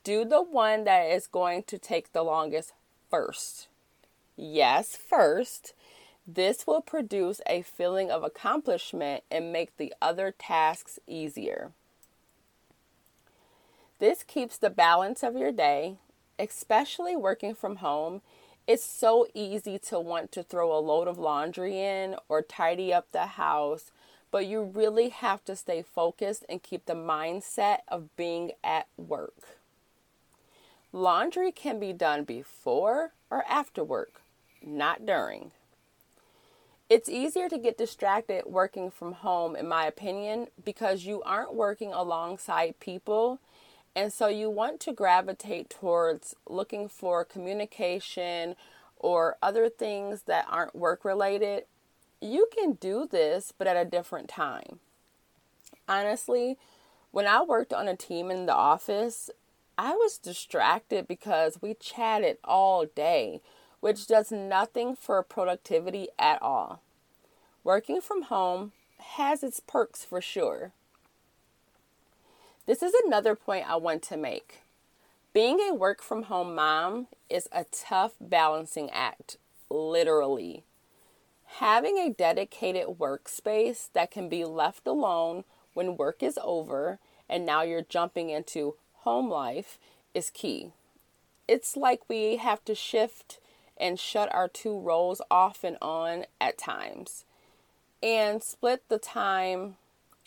Do 0.04 0.24
the 0.24 0.42
one 0.42 0.84
that 0.86 1.04
is 1.04 1.28
going 1.28 1.64
to 1.64 1.78
take 1.78 2.14
the 2.14 2.24
longest 2.24 2.74
first. 3.10 3.68
Yes, 4.36 4.96
first. 4.96 5.74
This 6.30 6.68
will 6.68 6.82
produce 6.82 7.40
a 7.48 7.62
feeling 7.62 8.12
of 8.12 8.22
accomplishment 8.22 9.24
and 9.32 9.54
make 9.54 9.78
the 9.78 9.94
other 10.02 10.34
tasks 10.38 11.00
easier. 11.08 11.72
This 14.00 14.24
keeps 14.24 14.58
the 14.58 14.70
balance 14.70 15.24
of 15.24 15.38
your 15.38 15.54
day, 15.54 15.96
especially 16.38 17.16
working 17.16 17.56
from 17.56 17.78
home. 17.78 18.22
It's 18.68 18.84
so 18.84 19.26
easy 19.34 19.80
to 19.80 20.02
want 20.02 20.34
to 20.34 20.44
throw 20.44 20.78
a 20.78 20.84
load 20.84 21.08
of 21.08 21.18
laundry 21.18 21.80
in 21.80 22.18
or 22.28 22.42
tidy 22.42 22.94
up 22.94 23.10
the 23.14 23.26
house, 23.28 23.92
but 24.30 24.46
you 24.46 24.62
really 24.62 25.08
have 25.08 25.46
to 25.46 25.56
stay 25.56 25.82
focused 25.82 26.44
and 26.50 26.62
keep 26.62 26.86
the 26.86 26.94
mindset 26.94 27.80
of 27.88 28.14
being 28.18 28.52
at 28.66 28.88
work. 28.98 29.58
Laundry 30.92 31.54
can 31.54 31.80
be 31.80 31.94
done 31.94 32.26
before 32.26 33.14
or 33.30 33.46
after 33.48 33.82
work, 33.82 34.22
not 34.62 35.06
during. 35.06 35.52
It's 36.90 37.10
easier 37.10 37.50
to 37.50 37.58
get 37.58 37.78
distracted 37.78 38.44
working 38.46 38.90
from 38.92 39.12
home, 39.12 39.58
in 39.58 39.68
my 39.68 39.86
opinion, 39.86 40.48
because 40.64 41.04
you 41.04 41.22
aren't 41.24 41.54
working 41.54 41.92
alongside 41.92 42.80
people. 42.80 43.40
And 43.94 44.14
so 44.14 44.28
you 44.28 44.50
want 44.50 44.80
to 44.82 44.94
gravitate 44.94 45.70
towards 45.70 46.34
looking 46.48 46.88
for 46.88 47.26
communication 47.26 48.56
or 48.96 49.38
other 49.42 49.68
things 49.68 50.24
that 50.24 50.46
aren't 50.50 50.76
work 50.76 51.04
related. 51.04 51.64
You 52.22 52.48
can 52.58 52.74
do 52.74 53.06
this, 53.06 53.52
but 53.58 53.68
at 53.68 53.76
a 53.76 53.90
different 53.90 54.30
time. 54.30 54.80
Honestly, 55.90 56.58
when 57.12 57.28
I 57.28 57.42
worked 57.42 57.74
on 57.74 57.90
a 57.90 57.98
team 57.98 58.32
in 58.32 58.46
the 58.46 58.56
office, 58.56 59.30
I 59.78 59.92
was 59.92 60.18
distracted 60.18 61.06
because 61.06 61.62
we 61.62 61.74
chatted 61.74 62.38
all 62.46 62.86
day 62.86 63.42
which 63.80 64.08
does 64.08 64.32
nothing 64.32 64.96
for 64.96 65.22
productivity 65.24 66.08
at 66.18 66.42
all. 66.42 66.82
Working 67.64 68.02
from 68.02 68.24
home 68.24 68.72
has 69.00 69.44
its 69.44 69.60
perks 69.60 70.04
for 70.04 70.22
sure. 70.22 70.72
This 72.66 72.84
is 72.84 72.94
another 73.06 73.36
point 73.36 73.70
I 73.70 73.76
want 73.76 74.04
to 74.04 74.18
make. 74.18 74.62
Being 75.34 75.60
a 75.62 75.74
work 75.74 76.02
from 76.02 76.24
home 76.24 76.56
mom 76.56 77.08
is 77.30 77.48
a 77.52 77.66
tough 77.66 78.14
balancing 78.20 78.90
act, 78.90 79.38
literally. 79.70 80.64
Having 81.60 81.98
a 81.98 82.14
dedicated 82.14 82.98
workspace 83.00 83.90
that 83.94 84.12
can 84.12 84.30
be 84.30 84.44
left 84.44 84.88
alone 84.88 85.44
when 85.74 85.96
work 85.96 86.24
is 86.24 86.40
over 86.44 87.00
and 87.30 87.46
now 87.46 87.62
you're 87.62 87.82
jumping 87.82 88.30
into 88.30 88.76
home 89.02 89.30
life 89.30 89.78
is 90.14 90.30
key. 90.30 90.72
It's 91.48 91.78
like 91.78 92.02
we 92.10 92.38
have 92.38 92.66
to 92.66 92.76
shift 92.76 93.40
and 93.80 94.00
shut 94.00 94.34
our 94.34 94.48
two 94.48 94.80
roles 94.80 95.22
off 95.30 95.64
and 95.64 95.78
on 95.82 96.26
at 96.40 96.58
times. 96.58 97.26
And 98.02 98.44
split 98.44 98.84
the 98.90 99.00
time 99.00 99.78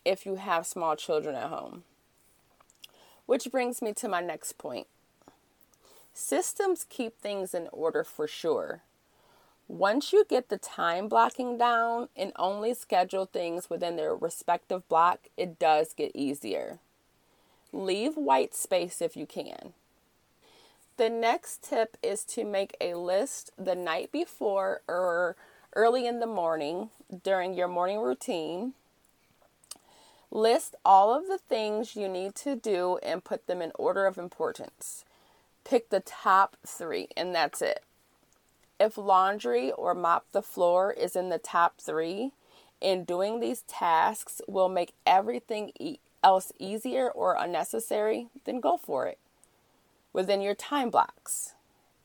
if 0.05 0.27
you 0.27 0.37
have 0.37 0.67
small 0.67 0.97
children 0.97 1.35
at 1.35 1.49
home. 1.49 1.85
Which 3.27 3.51
brings 3.51 3.81
me 3.81 3.93
to 3.95 4.09
my 4.09 4.21
next 4.21 4.59
point. 4.59 4.87
Systems 6.13 6.85
keep 6.89 7.19
things 7.19 7.55
in 7.55 7.69
order 7.73 8.03
for 8.03 8.27
sure. 8.27 8.83
Once 9.69 10.13
you 10.13 10.25
get 10.29 10.49
the 10.49 10.59
time 10.59 11.07
blocking 11.07 11.57
down 11.57 12.09
and 12.17 12.33
only 12.35 12.75
schedule 12.75 13.27
things 13.27 13.71
within 13.71 13.95
their 13.95 14.15
respective 14.15 14.87
block, 14.89 15.29
it 15.37 15.61
does 15.61 15.95
get 15.95 16.11
easier. 16.13 16.81
Leave 17.73 18.17
white 18.17 18.53
space 18.53 19.01
if 19.01 19.17
you 19.17 19.27
can. 19.27 19.73
The 21.01 21.09
next 21.09 21.63
tip 21.63 21.97
is 22.03 22.25
to 22.25 22.45
make 22.45 22.77
a 22.79 22.93
list 22.93 23.53
the 23.57 23.75
night 23.75 24.13
before 24.13 24.83
or 24.87 25.35
early 25.75 26.07
in 26.07 26.21
the 26.21 26.27
morning 26.27 26.91
during 27.25 27.55
your 27.55 27.69
morning 27.69 28.01
routine. 28.01 28.75
List 30.31 30.75
all 30.85 31.15
of 31.15 31.27
the 31.27 31.39
things 31.39 31.97
you 31.97 32.07
need 32.07 32.35
to 32.35 32.55
do 32.55 32.99
and 33.03 33.25
put 33.25 33.47
them 33.47 33.63
in 33.63 33.73
order 33.77 34.05
of 34.05 34.19
importance. 34.19 35.07
Pick 35.65 35.89
the 35.89 36.01
top 36.01 36.59
three, 36.67 37.09
and 37.17 37.35
that's 37.35 37.63
it. 37.63 37.83
If 38.79 38.99
laundry 38.99 39.73
or 39.73 39.95
mop 39.95 40.27
the 40.33 40.43
floor 40.43 40.93
is 40.93 41.17
in 41.17 41.31
the 41.31 41.39
top 41.39 41.81
three, 41.81 42.33
and 42.83 43.07
doing 43.07 43.41
these 43.41 43.63
tasks 43.63 44.43
will 44.47 44.69
make 44.69 44.93
everything 45.07 45.73
else 46.23 46.53
easier 46.59 47.11
or 47.11 47.37
unnecessary, 47.39 48.29
then 48.45 48.61
go 48.61 48.77
for 48.77 49.07
it 49.07 49.19
within 50.13 50.41
your 50.41 50.55
time 50.55 50.91
blocks. 50.91 51.55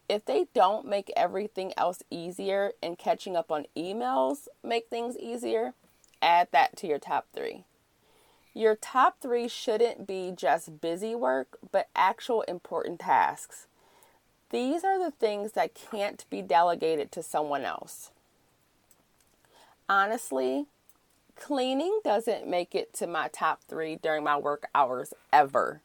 If 0.07 0.25
they 0.25 0.47
don't 0.53 0.87
make 0.87 1.11
everything 1.15 1.73
else 1.75 2.03
easier 2.11 2.73
and 2.81 2.97
catching 2.97 3.35
up 3.35 3.51
on 3.51 3.65
emails 3.75 4.47
make 4.63 4.87
things 4.89 5.17
easier, 5.17 5.73
add 6.21 6.49
that 6.51 6.75
to 6.77 6.87
your 6.87 6.99
top 6.99 7.27
three. 7.33 7.63
Your 8.53 8.75
top 8.75 9.17
three 9.19 9.47
shouldn't 9.47 10.07
be 10.07 10.31
just 10.35 10.79
busy 10.79 11.15
work, 11.15 11.57
but 11.71 11.89
actual 11.95 12.43
important 12.43 13.01
tasks. 13.01 13.67
These 14.51 14.83
are 14.83 14.97
the 14.97 15.11
things 15.11 15.53
that 15.53 15.75
can't 15.75 16.23
be 16.29 16.41
delegated 16.41 17.11
to 17.13 17.23
someone 17.23 17.63
else. 17.63 18.11
Honestly, 19.89 20.67
cleaning 21.35 21.99
doesn't 22.03 22.47
make 22.47 22.73
it 22.73 22.93
to 22.93 23.07
my 23.07 23.27
top 23.27 23.61
three 23.67 23.97
during 23.97 24.23
my 24.23 24.37
work 24.37 24.67
hours 24.73 25.13
ever. 25.33 25.81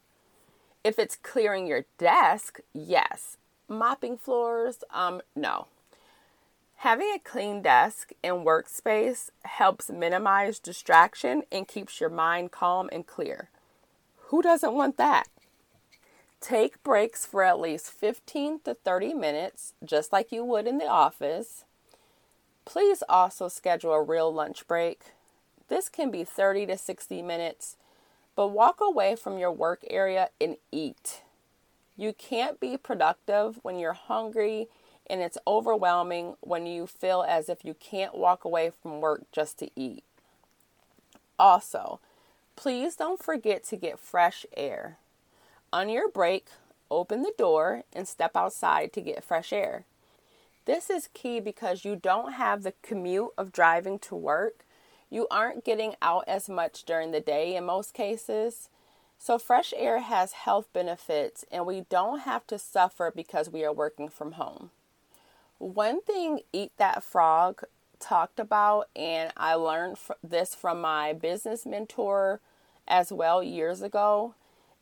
If 0.83 0.97
it's 0.97 1.15
clearing 1.15 1.67
your 1.67 1.85
desk, 1.97 2.59
yes. 2.73 3.37
Mopping 3.67 4.17
floors, 4.17 4.83
um, 4.91 5.21
no. 5.35 5.67
Having 6.77 7.11
a 7.15 7.19
clean 7.19 7.61
desk 7.61 8.11
and 8.23 8.37
workspace 8.37 9.29
helps 9.43 9.91
minimize 9.91 10.57
distraction 10.57 11.43
and 11.51 11.67
keeps 11.67 12.01
your 12.01 12.09
mind 12.09 12.51
calm 12.51 12.89
and 12.91 13.05
clear. 13.05 13.49
Who 14.29 14.41
doesn't 14.41 14.73
want 14.73 14.97
that? 14.97 15.27
Take 16.39 16.81
breaks 16.81 17.23
for 17.23 17.43
at 17.43 17.59
least 17.59 17.91
15 17.91 18.61
to 18.61 18.73
30 18.73 19.13
minutes, 19.13 19.73
just 19.85 20.11
like 20.11 20.31
you 20.31 20.43
would 20.43 20.65
in 20.65 20.79
the 20.79 20.87
office. 20.87 21.65
Please 22.65 23.03
also 23.07 23.47
schedule 23.47 23.93
a 23.93 24.01
real 24.01 24.33
lunch 24.33 24.67
break. 24.67 25.01
This 25.67 25.87
can 25.87 26.09
be 26.09 26.23
30 26.23 26.65
to 26.65 26.77
60 26.77 27.21
minutes 27.21 27.77
but 28.35 28.49
walk 28.49 28.79
away 28.81 29.15
from 29.15 29.37
your 29.37 29.51
work 29.51 29.83
area 29.89 30.29
and 30.39 30.57
eat. 30.71 31.21
You 31.97 32.13
can't 32.13 32.59
be 32.59 32.77
productive 32.77 33.59
when 33.61 33.77
you're 33.77 33.93
hungry 33.93 34.67
and 35.07 35.21
it's 35.21 35.37
overwhelming 35.45 36.35
when 36.39 36.65
you 36.65 36.87
feel 36.87 37.25
as 37.27 37.49
if 37.49 37.65
you 37.65 37.73
can't 37.73 38.15
walk 38.15 38.45
away 38.45 38.71
from 38.81 39.01
work 39.01 39.23
just 39.31 39.59
to 39.59 39.69
eat. 39.75 40.03
Also, 41.37 41.99
please 42.55 42.95
don't 42.95 43.21
forget 43.21 43.63
to 43.65 43.75
get 43.75 43.99
fresh 43.99 44.45
air. 44.55 44.97
On 45.73 45.89
your 45.89 46.09
break, 46.09 46.47
open 46.89 47.23
the 47.23 47.33
door 47.37 47.83
and 47.93 48.07
step 48.07 48.35
outside 48.35 48.93
to 48.93 49.01
get 49.01 49.23
fresh 49.23 49.51
air. 49.51 49.85
This 50.65 50.89
is 50.89 51.09
key 51.13 51.39
because 51.39 51.83
you 51.83 51.95
don't 51.95 52.33
have 52.33 52.63
the 52.63 52.73
commute 52.81 53.31
of 53.37 53.51
driving 53.51 53.97
to 53.99 54.15
work 54.15 54.63
you 55.11 55.27
aren't 55.29 55.65
getting 55.65 55.95
out 56.01 56.23
as 56.25 56.49
much 56.49 56.83
during 56.83 57.11
the 57.11 57.19
day 57.19 57.55
in 57.55 57.65
most 57.65 57.93
cases. 57.93 58.69
So, 59.19 59.37
fresh 59.37 59.71
air 59.77 59.99
has 59.99 60.31
health 60.31 60.67
benefits, 60.73 61.45
and 61.51 61.67
we 61.67 61.81
don't 61.89 62.21
have 62.21 62.47
to 62.47 62.57
suffer 62.57 63.11
because 63.15 63.51
we 63.51 63.63
are 63.63 63.73
working 63.73 64.09
from 64.09 64.31
home. 64.31 64.71
One 65.59 66.01
thing 66.01 66.39
Eat 66.51 66.71
That 66.77 67.03
Frog 67.03 67.61
talked 67.99 68.39
about, 68.39 68.87
and 68.95 69.31
I 69.37 69.53
learned 69.53 69.97
this 70.23 70.55
from 70.55 70.81
my 70.81 71.13
business 71.13 71.67
mentor 71.67 72.39
as 72.87 73.11
well 73.11 73.43
years 73.43 73.83
ago, 73.83 74.33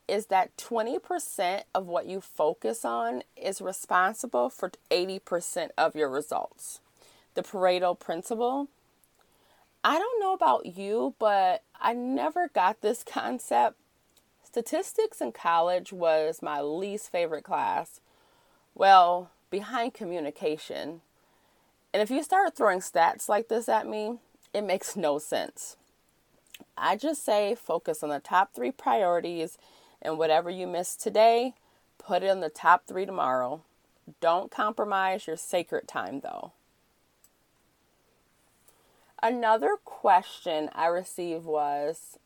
is 0.08 0.26
that 0.26 0.56
20% 0.56 1.62
of 1.74 1.86
what 1.86 2.06
you 2.06 2.20
focus 2.20 2.84
on 2.84 3.22
is 3.36 3.60
responsible 3.60 4.48
for 4.48 4.72
80% 4.90 5.68
of 5.76 5.94
your 5.94 6.08
results. 6.08 6.80
The 7.34 7.42
Pareto 7.42 7.98
principle 7.98 8.68
I 9.82 9.98
don't 9.98 10.20
know 10.20 10.34
about 10.34 10.66
you, 10.66 11.14
but 11.18 11.62
I 11.80 11.94
never 11.94 12.48
got 12.48 12.80
this 12.80 13.02
concept. 13.06 13.76
Statistics 14.42 15.20
in 15.20 15.32
college 15.32 15.92
was 15.92 16.42
my 16.42 16.60
least 16.60 17.10
favorite 17.10 17.44
class. 17.44 18.00
Well, 18.74 19.30
behind 19.48 19.94
communication. 19.94 21.00
And 21.92 22.02
if 22.02 22.10
you 22.10 22.22
start 22.22 22.56
throwing 22.56 22.80
stats 22.80 23.28
like 23.28 23.48
this 23.48 23.68
at 23.68 23.86
me, 23.86 24.18
it 24.52 24.62
makes 24.62 24.96
no 24.96 25.18
sense. 25.18 25.76
I 26.76 26.96
just 26.96 27.24
say 27.24 27.54
focus 27.54 28.02
on 28.02 28.10
the 28.10 28.20
top 28.20 28.54
three 28.54 28.70
priorities, 28.70 29.56
and 30.02 30.18
whatever 30.18 30.50
you 30.50 30.66
miss 30.66 30.96
today, 30.96 31.54
put 31.98 32.22
it 32.22 32.26
in 32.30 32.40
the 32.40 32.48
top 32.48 32.86
three 32.86 33.06
tomorrow. 33.06 33.62
Don't 34.20 34.50
compromise 34.50 35.26
your 35.26 35.36
sacred 35.36 35.86
time, 35.86 36.20
though. 36.20 36.52
Another 39.22 39.76
question 39.84 40.70
I 40.74 40.86
received 40.86 41.44
was 41.44 42.18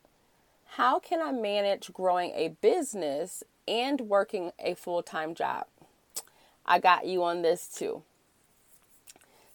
How 0.77 1.01
can 1.01 1.21
I 1.21 1.33
manage 1.33 1.93
growing 1.93 2.31
a 2.35 2.57
business 2.61 3.43
and 3.67 4.03
working 4.03 4.53
a 4.61 4.75
full 4.75 5.03
time 5.03 5.35
job? 5.35 5.67
I 6.65 6.79
got 6.79 7.07
you 7.07 7.25
on 7.25 7.43
this 7.43 7.69
too. 7.69 8.03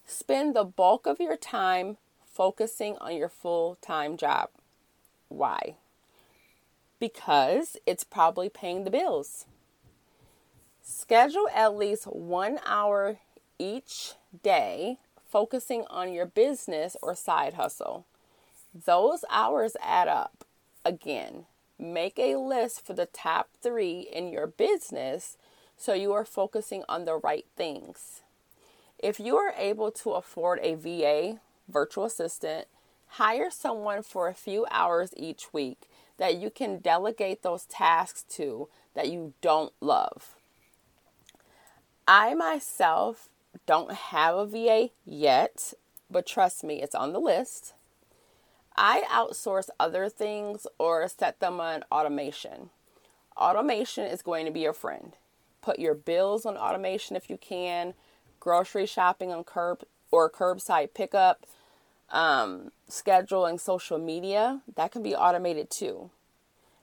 Spend 0.06 0.56
the 0.56 0.66
bulk 0.66 1.08
of 1.08 1.20
your 1.20 1.38
time 1.38 1.98
focusing 2.26 2.98
on 3.00 3.16
your 3.16 3.30
full 3.30 3.78
time 3.82 4.18
job. 4.18 4.50
Why? 5.30 5.76
Because 7.00 7.78
it's 7.86 8.04
probably 8.04 8.50
paying 8.50 8.84
the 8.84 8.92
bills. 8.92 9.46
Schedule 10.82 11.48
at 11.54 11.78
least 11.78 12.06
one 12.06 12.60
hour 12.66 13.20
each 13.58 14.14
day 14.44 14.98
focusing 15.30 15.86
on 15.90 16.12
your 16.12 16.26
business 16.26 16.98
or 17.02 17.16
side 17.16 17.54
hustle. 17.54 18.06
Those 18.74 19.24
hours 19.30 19.76
add 19.82 20.08
up. 20.08 20.44
Again, 20.84 21.46
make 21.78 22.18
a 22.18 22.36
list 22.36 22.86
for 22.86 22.94
the 22.94 23.06
top 23.06 23.50
three 23.62 24.08
in 24.12 24.32
your 24.32 24.48
business 24.48 25.38
so 25.78 25.94
you 25.94 26.12
are 26.14 26.26
focusing 26.26 26.84
on 26.90 27.06
the 27.06 27.16
right 27.16 27.46
things. 27.56 28.22
If 28.98 29.20
you 29.20 29.38
are 29.38 29.54
able 29.58 29.92
to 29.92 30.12
afford 30.12 30.60
a 30.62 30.76
VA, 30.76 31.40
virtual 31.70 32.06
assistant, 32.06 32.68
hire 33.08 33.50
someone 33.50 34.04
for 34.04 34.28
a 34.28 34.34
few 34.34 34.66
hours 34.70 35.14
each 35.16 35.54
week 35.54 35.90
that 36.18 36.36
you 36.36 36.50
can 36.50 36.80
delegate 36.80 37.42
those 37.42 37.66
tasks 37.66 38.24
to 38.24 38.68
that 38.94 39.10
you 39.10 39.34
don't 39.42 39.72
love. 39.80 40.36
I 42.08 42.34
myself 42.34 43.30
don't 43.66 43.92
have 43.92 44.36
a 44.36 44.46
VA 44.46 44.90
yet, 45.06 45.74
but 46.10 46.26
trust 46.26 46.64
me, 46.64 46.82
it's 46.82 46.96
on 46.96 47.14
the 47.14 47.20
list. 47.20 47.74
I 48.76 49.04
outsource 49.12 49.70
other 49.80 50.10
things 50.10 50.66
or 50.78 51.08
set 51.08 51.40
them 51.40 51.60
on 51.60 51.84
automation. 51.92 52.70
Automation 53.36 54.06
is 54.06 54.22
going 54.22 54.46
to 54.46 54.52
be 54.52 54.62
your 54.62 54.74
friend. 54.74 55.14
Put 55.62 55.80
your 55.80 55.94
bills 55.94 56.46
on 56.46 56.58
automation 56.58 57.16
if 57.16 57.30
you 57.30 57.38
can, 57.38 57.94
grocery 58.40 58.86
shopping 58.86 59.32
on 59.32 59.44
curb 59.44 59.84
or 60.12 60.30
curbside 60.30 60.94
pickup, 60.94 61.46
um, 62.10 62.72
scheduling 62.90 63.60
social 63.60 63.98
media, 63.98 64.62
that 64.76 64.92
can 64.92 65.04
be 65.04 65.16
automated 65.16 65.70
too. 65.70 66.10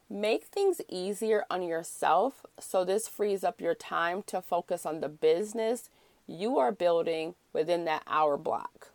Make 0.09 0.45
things 0.45 0.81
easier 0.89 1.45
on 1.51 1.63
yourself 1.63 2.47
so 2.61 2.85
this 2.85 3.09
frees 3.09 3.43
up 3.43 3.61
your 3.61 3.75
time 3.75 4.23
to 4.29 4.41
focus 4.41 4.87
on 4.87 5.01
the 5.01 5.09
business 5.09 5.91
you 6.27 6.59
are 6.59 6.73
building 6.73 7.35
within 7.53 7.85
that 7.85 8.03
hour 8.07 8.37
block. 8.37 8.89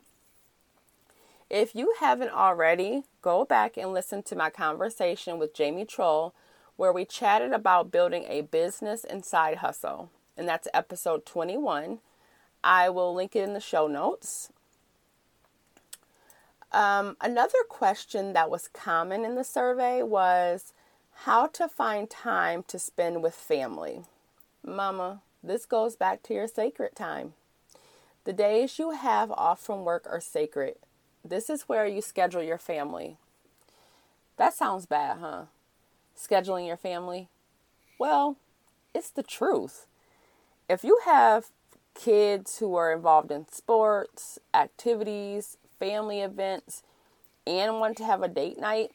If 1.50 1.74
you 1.74 1.94
haven't 2.00 2.30
already, 2.30 3.02
go 3.20 3.44
back 3.44 3.76
and 3.76 3.92
listen 3.92 4.22
to 4.24 4.36
my 4.36 4.48
conversation 4.50 5.38
with 5.38 5.54
Jamie 5.54 5.84
Troll, 5.84 6.34
where 6.76 6.92
we 6.92 7.04
chatted 7.04 7.52
about 7.52 7.92
building 7.92 8.24
a 8.28 8.40
business 8.40 9.04
and 9.04 9.24
side 9.24 9.58
hustle. 9.58 10.10
And 10.36 10.48
that's 10.48 10.68
episode 10.72 11.26
21. 11.26 11.98
I 12.64 12.88
will 12.88 13.14
link 13.14 13.36
it 13.36 13.42
in 13.42 13.52
the 13.52 13.60
show 13.60 13.86
notes. 13.86 14.50
Um, 16.72 17.18
another 17.20 17.58
question 17.68 18.32
that 18.32 18.50
was 18.50 18.68
common 18.72 19.24
in 19.24 19.34
the 19.34 19.44
survey 19.44 20.02
was 20.02 20.72
how 21.24 21.48
to 21.48 21.68
find 21.68 22.08
time 22.08 22.64
to 22.68 22.78
spend 22.78 23.22
with 23.22 23.34
family. 23.34 24.04
Mama, 24.64 25.20
this 25.42 25.66
goes 25.66 25.96
back 25.96 26.22
to 26.24 26.34
your 26.34 26.46
sacred 26.46 26.94
time. 26.94 27.34
The 28.24 28.32
days 28.32 28.78
you 28.78 28.92
have 28.92 29.30
off 29.32 29.60
from 29.60 29.84
work 29.84 30.06
are 30.08 30.20
sacred. 30.20 30.76
This 31.24 31.50
is 31.50 31.62
where 31.62 31.86
you 31.86 32.00
schedule 32.00 32.42
your 32.42 32.58
family. 32.58 33.16
That 34.36 34.54
sounds 34.54 34.86
bad, 34.86 35.18
huh? 35.18 35.42
Scheduling 36.16 36.66
your 36.66 36.76
family? 36.76 37.28
Well, 37.98 38.36
it's 38.94 39.10
the 39.10 39.22
truth. 39.22 39.86
If 40.68 40.84
you 40.84 41.00
have 41.04 41.50
kids 41.94 42.58
who 42.58 42.74
are 42.76 42.92
involved 42.92 43.30
in 43.30 43.46
sports, 43.50 44.38
activities, 44.54 45.56
family 45.78 46.20
events, 46.20 46.82
and 47.46 47.80
want 47.80 47.96
to 47.98 48.04
have 48.04 48.22
a 48.22 48.28
date 48.28 48.58
night, 48.58 48.92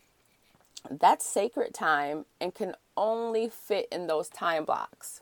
That's 0.90 1.26
sacred 1.26 1.74
time 1.74 2.26
and 2.40 2.54
can 2.54 2.76
only 2.96 3.50
fit 3.50 3.88
in 3.92 4.08
those 4.08 4.30
time 4.30 4.66
blocks. 4.66 5.22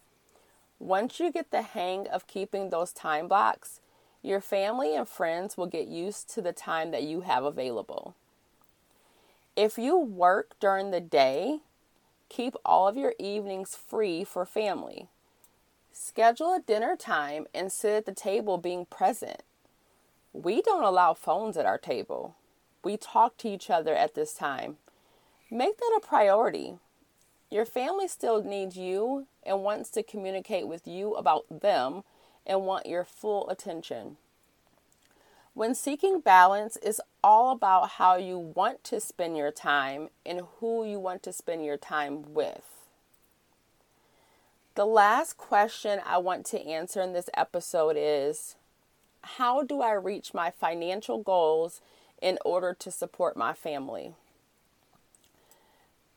Once 0.79 1.19
you 1.19 1.31
get 1.31 1.51
the 1.51 1.61
hang 1.61 2.07
of 2.07 2.27
keeping 2.27 2.69
those 2.69 2.91
time 2.91 3.27
blocks, 3.27 3.79
your 4.21 4.41
family 4.41 4.95
and 4.95 5.07
friends 5.07 5.55
will 5.55 5.67
get 5.67 5.87
used 5.87 6.29
to 6.29 6.41
the 6.41 6.51
time 6.51 6.91
that 6.91 7.03
you 7.03 7.21
have 7.21 7.43
available. 7.43 8.15
If 9.55 9.77
you 9.77 9.97
work 9.97 10.55
during 10.59 10.91
the 10.91 10.99
day, 10.99 11.59
keep 12.27 12.55
all 12.65 12.87
of 12.87 12.97
your 12.97 13.13
evenings 13.19 13.75
free 13.75 14.23
for 14.23 14.45
family. 14.45 15.07
Schedule 15.93 16.53
a 16.55 16.59
dinner 16.59 16.97
time 16.97 17.47
and 17.53 17.71
sit 17.71 17.93
at 17.93 18.05
the 18.05 18.11
table 18.11 18.57
being 18.57 18.85
present. 18.85 19.43
We 20.33 20.61
don't 20.61 20.83
allow 20.83 21.13
phones 21.13 21.55
at 21.55 21.65
our 21.65 21.77
table. 21.77 22.35
We 22.83 22.97
talk 22.97 23.37
to 23.37 23.47
each 23.47 23.69
other 23.69 23.95
at 23.95 24.13
this 24.13 24.33
time. 24.33 24.75
Make 25.49 25.77
that 25.77 25.99
a 26.03 26.05
priority. 26.05 26.75
Your 27.55 27.63
family 27.63 28.09
still 28.09 28.43
needs 28.43 28.75
you 28.75 29.27
and 29.41 29.63
wants 29.63 29.89
to 29.91 30.03
communicate 30.03 30.67
with 30.67 30.85
you 30.85 31.13
about 31.13 31.45
them 31.61 32.03
and 32.45 32.65
want 32.65 32.85
your 32.85 33.05
full 33.05 33.49
attention. 33.49 34.17
When 35.53 35.73
seeking 35.73 36.19
balance 36.19 36.75
is 36.75 36.99
all 37.23 37.53
about 37.53 37.91
how 37.91 38.17
you 38.17 38.37
want 38.37 38.83
to 38.83 38.99
spend 38.99 39.37
your 39.37 39.51
time 39.51 40.09
and 40.25 40.41
who 40.59 40.85
you 40.85 40.99
want 40.99 41.23
to 41.23 41.31
spend 41.31 41.63
your 41.63 41.77
time 41.77 42.33
with. 42.33 42.89
The 44.73 44.85
last 44.85 45.37
question 45.37 46.01
I 46.05 46.17
want 46.17 46.45
to 46.47 46.61
answer 46.61 47.01
in 47.01 47.13
this 47.13 47.29
episode 47.35 47.95
is 47.97 48.57
How 49.21 49.63
do 49.63 49.81
I 49.81 49.93
reach 49.93 50.33
my 50.33 50.51
financial 50.51 51.23
goals 51.23 51.79
in 52.21 52.37
order 52.43 52.73
to 52.73 52.91
support 52.91 53.37
my 53.37 53.53
family? 53.53 54.13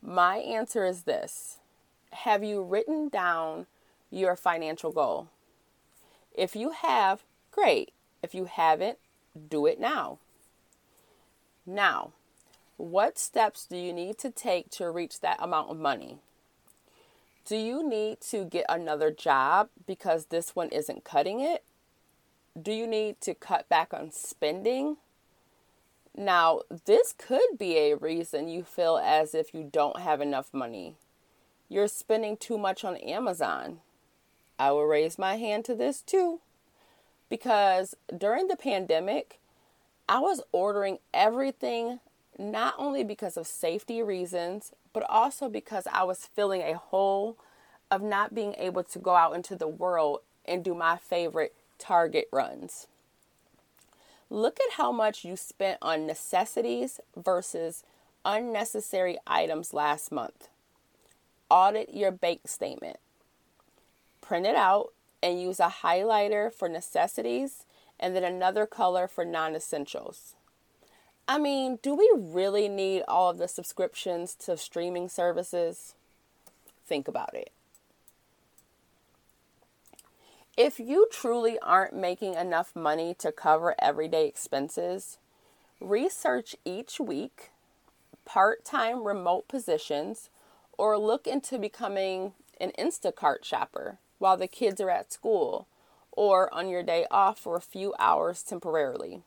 My 0.03 0.39
answer 0.39 0.85
is 0.85 1.03
this 1.03 1.59
Have 2.13 2.45
you 2.45 2.63
written 2.63 3.09
down 3.09 3.67
your 4.11 4.37
financial 4.37 4.93
goal? 4.93 5.29
If 6.35 6.55
you 6.55 6.71
have, 6.71 7.23
great. 7.51 7.93
If 8.23 8.35
you 8.35 8.45
haven't, 8.45 8.99
do 9.49 9.67
it 9.67 9.81
now. 9.81 10.19
Now, 11.67 12.13
what 12.77 13.19
steps 13.19 13.67
do 13.67 13.77
you 13.77 13.93
need 13.93 14.19
to 14.19 14.31
take 14.31 14.71
to 14.71 14.91
reach 14.91 15.21
that 15.21 15.39
amount 15.41 15.71
of 15.71 15.79
money? 15.79 16.19
Do 17.45 17.57
you 17.57 17.87
need 17.87 18.21
to 18.31 18.45
get 18.45 18.67
another 18.69 19.11
job 19.11 19.69
because 19.87 20.27
this 20.27 20.55
one 20.55 20.69
isn't 20.69 21.05
cutting 21.05 21.41
it? 21.41 21.65
Do 22.61 22.73
you 22.73 22.87
need 22.87 23.21
to 23.23 23.35
cut 23.35 23.69
back 23.69 23.93
on 23.93 24.13
spending? 24.13 24.99
Now, 26.17 26.63
this 26.87 27.15
could 27.17 27.59
be 27.59 27.77
a 27.77 27.97
reason 27.97 28.49
you 28.49 28.65
feel 28.65 28.99
as 29.03 29.35
if 29.35 29.55
you 29.55 29.69
don't 29.71 30.01
have 30.01 30.21
enough 30.21 30.53
money. 30.53 30.97
You're 31.69 31.89
spending 31.89 32.37
too 32.37 32.59
much 32.59 32.85
on 32.85 32.97
Amazon. 32.97 33.81
I 34.59 34.73
will 34.73 34.87
raise 34.87 35.19
my 35.19 35.37
hand 35.37 35.65
to 35.67 35.75
this 35.75 36.03
too. 36.03 36.41
Because 37.29 37.95
during 38.17 38.49
the 38.49 38.57
pandemic, 38.57 39.39
I 40.09 40.19
was 40.19 40.43
ordering 40.51 40.99
everything 41.13 42.01
not 42.39 42.75
only 42.79 43.05
because 43.05 43.37
of 43.37 43.47
safety 43.47 44.03
reasons, 44.03 44.73
but 44.93 45.05
also 45.09 45.49
because 45.49 45.87
I 45.93 46.05
was 46.05 46.29
feeling 46.35 46.63
a 46.63 46.79
hole 46.79 47.37
of 47.91 48.03
not 48.03 48.35
being 48.35 48.55
able 48.59 48.85
to 48.85 48.99
go 48.99 49.15
out 49.15 49.35
into 49.35 49.57
the 49.57 49.69
world 49.69 50.21
and 50.47 50.65
do 50.65 50.75
my 50.75 50.97
favorite 50.97 51.55
Target 51.79 52.29
runs. 52.33 52.87
Look 54.31 54.59
at 54.61 54.77
how 54.77 54.93
much 54.93 55.25
you 55.25 55.37
spent 55.37 55.79
on 55.81 56.07
necessities 56.07 57.01
versus 57.17 57.83
unnecessary 58.25 59.17
items 59.27 59.73
last 59.73 60.13
month. 60.13 60.49
Audit 61.51 61.95
your 61.95 62.11
bank 62.11 62.47
statement. 62.47 62.99
Print 64.21 64.47
it 64.47 64.57
out 64.57 64.93
and 65.23 65.41
use 65.41 65.59
a 65.61 65.75
highlighter 65.83 66.53
for 66.53 66.69
necessities 66.69 67.65
and 67.99 68.15
then 68.15 68.25
another 68.25 68.67
color 68.67 69.09
for 69.09 69.25
non 69.25 69.55
essentials. 69.55 70.35
I 71.27 71.39
mean, 71.39 71.79
do 71.83 71.95
we 71.95 72.11
really 72.17 72.69
need 72.69 73.03
all 73.09 73.31
of 73.31 73.39
the 73.39 73.49
subscriptions 73.49 74.35
to 74.37 74.57
streaming 74.57 75.09
services? 75.09 75.95
Think 76.87 77.09
about 77.09 77.35
it. 77.35 77.51
If 80.59 80.81
you 80.81 81.07
truly 81.13 81.57
aren't 81.61 81.95
making 81.95 82.35
enough 82.35 82.75
money 82.75 83.15
to 83.21 83.31
cover 83.31 83.77
everyday 83.79 84.27
expenses, 84.27 85.19
research 85.81 86.57
each 86.65 86.99
week 86.99 87.53
part 88.25 88.65
time 88.65 89.07
remote 89.07 89.47
positions 89.47 90.31
or 90.77 90.99
look 90.99 91.29
into 91.29 91.61
becoming 91.61 92.33
an 92.61 92.73
Instacart 92.77 93.45
shopper 93.45 93.99
while 94.19 94.37
the 94.37 94.49
kids 94.49 94.81
are 94.81 94.91
at 94.91 95.13
school 95.13 95.69
or 96.11 96.53
on 96.53 96.69
your 96.69 96.83
day 96.83 97.07
off 97.09 97.39
for 97.39 97.55
a 97.55 97.61
few 97.61 97.95
hours 98.01 98.43
temporarily. 98.43 99.23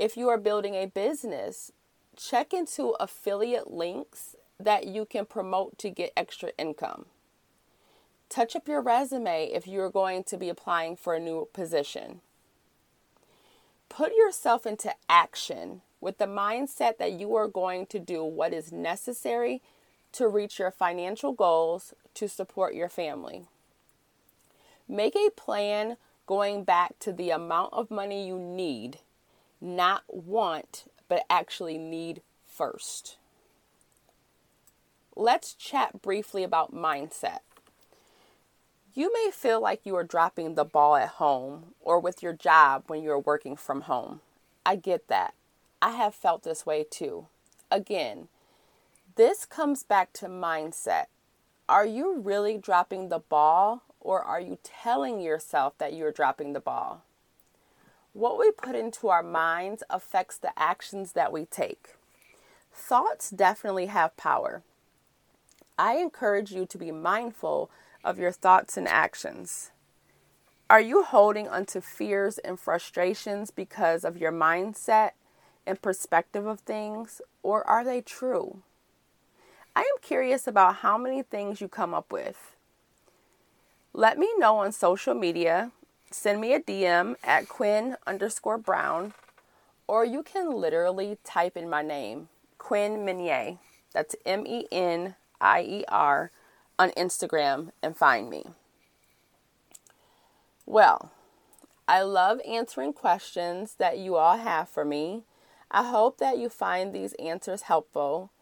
If 0.00 0.16
you 0.16 0.30
are 0.30 0.38
building 0.38 0.74
a 0.74 0.86
business, 0.86 1.72
check 2.16 2.54
into 2.54 2.96
affiliate 2.98 3.70
links 3.70 4.34
that 4.58 4.86
you 4.86 5.04
can 5.04 5.26
promote 5.26 5.76
to 5.76 5.90
get 5.90 6.10
extra 6.16 6.52
income. 6.56 7.04
Touch 8.32 8.56
up 8.56 8.66
your 8.66 8.80
resume 8.80 9.50
if 9.52 9.66
you're 9.66 9.90
going 9.90 10.24
to 10.24 10.38
be 10.38 10.48
applying 10.48 10.96
for 10.96 11.14
a 11.14 11.20
new 11.20 11.48
position. 11.52 12.22
Put 13.90 14.14
yourself 14.14 14.64
into 14.64 14.94
action 15.06 15.82
with 16.00 16.16
the 16.16 16.24
mindset 16.24 16.96
that 16.96 17.12
you 17.12 17.36
are 17.36 17.46
going 17.46 17.84
to 17.88 17.98
do 17.98 18.24
what 18.24 18.54
is 18.54 18.72
necessary 18.72 19.60
to 20.12 20.28
reach 20.28 20.58
your 20.58 20.70
financial 20.70 21.32
goals 21.32 21.92
to 22.14 22.26
support 22.26 22.74
your 22.74 22.88
family. 22.88 23.42
Make 24.88 25.14
a 25.14 25.28
plan 25.36 25.98
going 26.24 26.64
back 26.64 26.98
to 27.00 27.12
the 27.12 27.28
amount 27.28 27.74
of 27.74 27.90
money 27.90 28.26
you 28.26 28.38
need, 28.38 29.00
not 29.60 30.04
want, 30.08 30.84
but 31.06 31.26
actually 31.28 31.76
need 31.76 32.22
first. 32.46 33.18
Let's 35.14 35.52
chat 35.52 36.00
briefly 36.00 36.42
about 36.42 36.74
mindset. 36.74 37.40
You 38.94 39.10
may 39.14 39.30
feel 39.32 39.58
like 39.58 39.86
you 39.86 39.96
are 39.96 40.04
dropping 40.04 40.54
the 40.54 40.66
ball 40.66 40.96
at 40.96 41.08
home 41.08 41.74
or 41.80 41.98
with 41.98 42.22
your 42.22 42.34
job 42.34 42.84
when 42.88 43.02
you're 43.02 43.18
working 43.18 43.56
from 43.56 43.82
home. 43.82 44.20
I 44.66 44.76
get 44.76 45.08
that. 45.08 45.32
I 45.80 45.92
have 45.92 46.14
felt 46.14 46.42
this 46.42 46.66
way 46.66 46.84
too. 46.88 47.26
Again, 47.70 48.28
this 49.16 49.46
comes 49.46 49.82
back 49.82 50.12
to 50.14 50.26
mindset. 50.26 51.06
Are 51.70 51.86
you 51.86 52.18
really 52.18 52.58
dropping 52.58 53.08
the 53.08 53.18
ball 53.18 53.82
or 53.98 54.20
are 54.20 54.40
you 54.40 54.58
telling 54.62 55.20
yourself 55.20 55.72
that 55.78 55.94
you're 55.94 56.12
dropping 56.12 56.52
the 56.52 56.60
ball? 56.60 57.02
What 58.12 58.38
we 58.38 58.50
put 58.50 58.74
into 58.74 59.08
our 59.08 59.22
minds 59.22 59.82
affects 59.88 60.36
the 60.36 60.52
actions 60.58 61.12
that 61.12 61.32
we 61.32 61.46
take. 61.46 61.94
Thoughts 62.74 63.30
definitely 63.30 63.86
have 63.86 64.14
power. 64.18 64.62
I 65.78 65.96
encourage 65.96 66.52
you 66.52 66.66
to 66.66 66.76
be 66.76 66.92
mindful 66.92 67.70
of 68.04 68.18
your 68.18 68.32
thoughts 68.32 68.76
and 68.76 68.88
actions? 68.88 69.70
Are 70.68 70.80
you 70.80 71.02
holding 71.02 71.48
onto 71.48 71.80
fears 71.80 72.38
and 72.38 72.58
frustrations 72.58 73.50
because 73.50 74.04
of 74.04 74.16
your 74.16 74.32
mindset 74.32 75.10
and 75.66 75.80
perspective 75.80 76.46
of 76.46 76.60
things, 76.60 77.20
or 77.42 77.66
are 77.68 77.84
they 77.84 78.00
true? 78.00 78.62
I 79.76 79.80
am 79.80 80.00
curious 80.00 80.46
about 80.46 80.76
how 80.76 80.98
many 80.98 81.22
things 81.22 81.60
you 81.60 81.68
come 81.68 81.94
up 81.94 82.12
with. 82.12 82.56
Let 83.92 84.18
me 84.18 84.30
know 84.38 84.58
on 84.58 84.72
social 84.72 85.14
media. 85.14 85.70
Send 86.10 86.40
me 86.40 86.54
a 86.54 86.60
DM 86.60 87.16
at 87.22 87.48
Quinn 87.48 87.96
underscore 88.06 88.58
Brown, 88.58 89.12
or 89.86 90.04
you 90.04 90.22
can 90.22 90.50
literally 90.50 91.18
type 91.24 91.56
in 91.56 91.68
my 91.68 91.82
name, 91.82 92.28
Quinn 92.58 93.04
Menier. 93.04 93.58
That's 93.92 94.16
M 94.24 94.46
E 94.46 94.66
N 94.72 95.16
I 95.40 95.62
E 95.62 95.84
R 95.88 96.30
on 96.82 96.90
Instagram 96.90 97.70
and 97.80 97.96
find 97.96 98.28
me. 98.28 98.44
Well, 100.66 101.12
I 101.86 102.02
love 102.02 102.40
answering 102.44 102.92
questions 102.92 103.76
that 103.78 103.98
you 103.98 104.16
all 104.16 104.36
have 104.36 104.68
for 104.68 104.84
me. 104.84 105.22
I 105.70 105.84
hope 105.84 106.18
that 106.18 106.38
you 106.38 106.48
find 106.48 106.92
these 106.92 107.12
answers 107.20 107.62
helpful. 107.62 108.32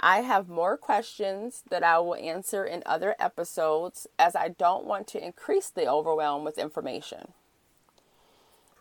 I 0.00 0.22
have 0.22 0.48
more 0.48 0.78
questions 0.78 1.62
that 1.68 1.82
I 1.82 1.98
will 1.98 2.14
answer 2.14 2.64
in 2.64 2.82
other 2.86 3.16
episodes 3.18 4.06
as 4.18 4.34
I 4.34 4.48
don't 4.48 4.86
want 4.86 5.06
to 5.08 5.22
increase 5.22 5.68
the 5.68 5.86
overwhelm 5.86 6.42
with 6.42 6.56
information. 6.56 7.32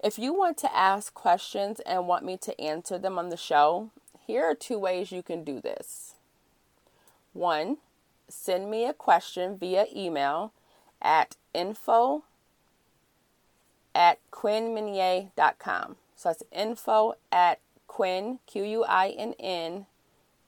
If 0.02 0.18
you 0.18 0.34
want 0.34 0.58
to 0.60 0.74
ask 0.74 1.14
questions 1.14 1.82
and 1.82 2.08
want 2.08 2.24
me 2.24 2.38
to 2.38 2.60
answer 2.60 2.98
them 2.98 3.20
on 3.20 3.28
the 3.28 3.38
show, 3.38 3.90
here 4.26 4.46
are 4.46 4.56
two 4.56 4.80
ways 4.80 5.12
you 5.12 5.24
can 5.24 5.44
do 5.44 5.60
this. 5.60 6.16
One, 7.34 7.78
send 8.28 8.70
me 8.70 8.86
a 8.86 8.94
question 8.94 9.58
via 9.58 9.86
email 9.96 10.52
at 11.02 11.36
info 11.54 12.24
at 13.94 14.20
quinnmenier.com. 14.32 15.96
So 16.16 16.30
that's 16.30 16.44
info 16.52 17.16
at 17.32 17.60
Quinn, 17.88 18.40
Q 18.48 18.64
U 18.64 18.84
I 18.86 19.10
N 19.10 19.36
N, 19.40 19.86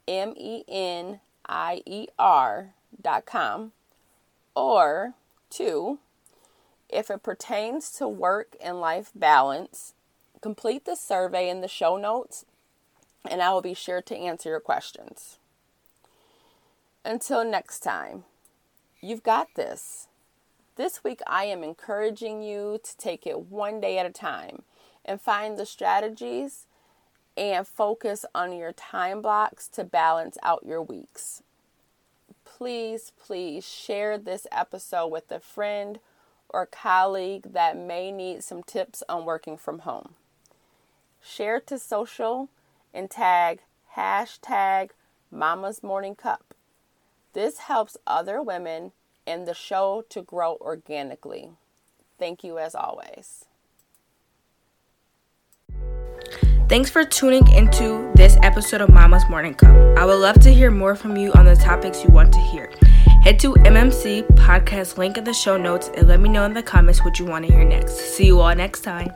M 0.07 0.33
E 0.37 0.63
N 0.67 1.19
I 1.47 1.81
E 1.85 2.07
R 2.17 2.73
dot 3.01 3.25
com. 3.25 3.71
Or 4.55 5.13
two, 5.49 5.99
if 6.89 7.11
it 7.11 7.23
pertains 7.23 7.91
to 7.93 8.07
work 8.07 8.55
and 8.63 8.79
life 8.79 9.11
balance, 9.13 9.93
complete 10.41 10.85
the 10.85 10.95
survey 10.95 11.49
in 11.49 11.61
the 11.61 11.67
show 11.67 11.97
notes 11.97 12.45
and 13.29 13.41
I 13.41 13.51
will 13.51 13.61
be 13.61 13.73
sure 13.73 14.01
to 14.01 14.15
answer 14.15 14.49
your 14.49 14.59
questions. 14.59 15.37
Until 17.05 17.45
next 17.45 17.81
time, 17.81 18.23
you've 18.99 19.21
got 19.21 19.53
this. 19.53 20.07
This 20.75 21.03
week, 21.03 21.19
I 21.27 21.45
am 21.45 21.63
encouraging 21.63 22.41
you 22.41 22.79
to 22.83 22.97
take 22.97 23.27
it 23.27 23.41
one 23.41 23.79
day 23.79 23.99
at 23.99 24.07
a 24.07 24.09
time 24.09 24.63
and 25.05 25.21
find 25.21 25.55
the 25.55 25.67
strategies 25.67 26.65
and 27.37 27.67
focus 27.67 28.25
on 28.33 28.57
your 28.57 28.71
time 28.71 29.21
blocks 29.21 29.67
to 29.67 29.83
balance 29.83 30.39
out 30.41 30.65
your 30.65 30.81
weeks. 30.81 31.43
Please, 32.43 33.11
please 33.23 33.63
share 33.63 34.17
this 34.17 34.47
episode 34.51 35.09
with 35.09 35.31
a 35.31 35.39
friend 35.39 35.99
or 36.49 36.65
colleague 36.65 37.53
that 37.53 37.77
may 37.77 38.11
need 38.11 38.43
some 38.43 38.63
tips 38.63 39.03
on 39.07 39.25
working 39.25 39.57
from 39.57 39.79
home. 39.79 40.15
Share 41.23 41.59
to 41.59 41.77
social 41.77 42.49
and 42.95 43.11
tag 43.11 43.59
hashtag 43.95 44.89
Mama's 45.29 45.83
Morning 45.83 46.15
Cup. 46.15 46.55
This 47.35 47.57
helps 47.57 47.97
other 48.07 48.41
women 48.41 48.93
and 49.27 49.45
the 49.45 49.53
show 49.53 50.05
to 50.07 50.21
grow 50.21 50.57
organically. 50.61 51.49
Thank 52.17 52.45
you 52.45 52.57
as 52.57 52.73
always. 52.73 53.43
Thanks 56.69 56.89
for 56.89 57.03
tuning 57.03 57.45
into 57.51 58.09
this 58.15 58.37
episode 58.41 58.79
of 58.79 58.89
Mama's 58.89 59.23
Morning 59.29 59.53
Cup. 59.53 59.75
I 59.97 60.05
would 60.05 60.15
love 60.15 60.39
to 60.39 60.49
hear 60.53 60.71
more 60.71 60.95
from 60.95 61.17
you 61.17 61.33
on 61.33 61.43
the 61.43 61.57
topics 61.57 62.05
you 62.05 62.09
want 62.09 62.31
to 62.31 62.39
hear. 62.39 62.71
Head 63.21 63.37
to 63.41 63.53
MMC 63.53 64.25
podcast 64.37 64.97
link 64.97 65.17
in 65.17 65.25
the 65.25 65.33
show 65.33 65.57
notes 65.57 65.91
and 65.97 66.07
let 66.07 66.21
me 66.21 66.29
know 66.29 66.45
in 66.45 66.53
the 66.53 66.63
comments 66.63 67.03
what 67.03 67.19
you 67.19 67.25
want 67.25 67.45
to 67.45 67.51
hear 67.51 67.65
next. 67.65 67.97
See 68.15 68.27
you 68.27 68.39
all 68.39 68.55
next 68.55 68.81
time. 68.81 69.11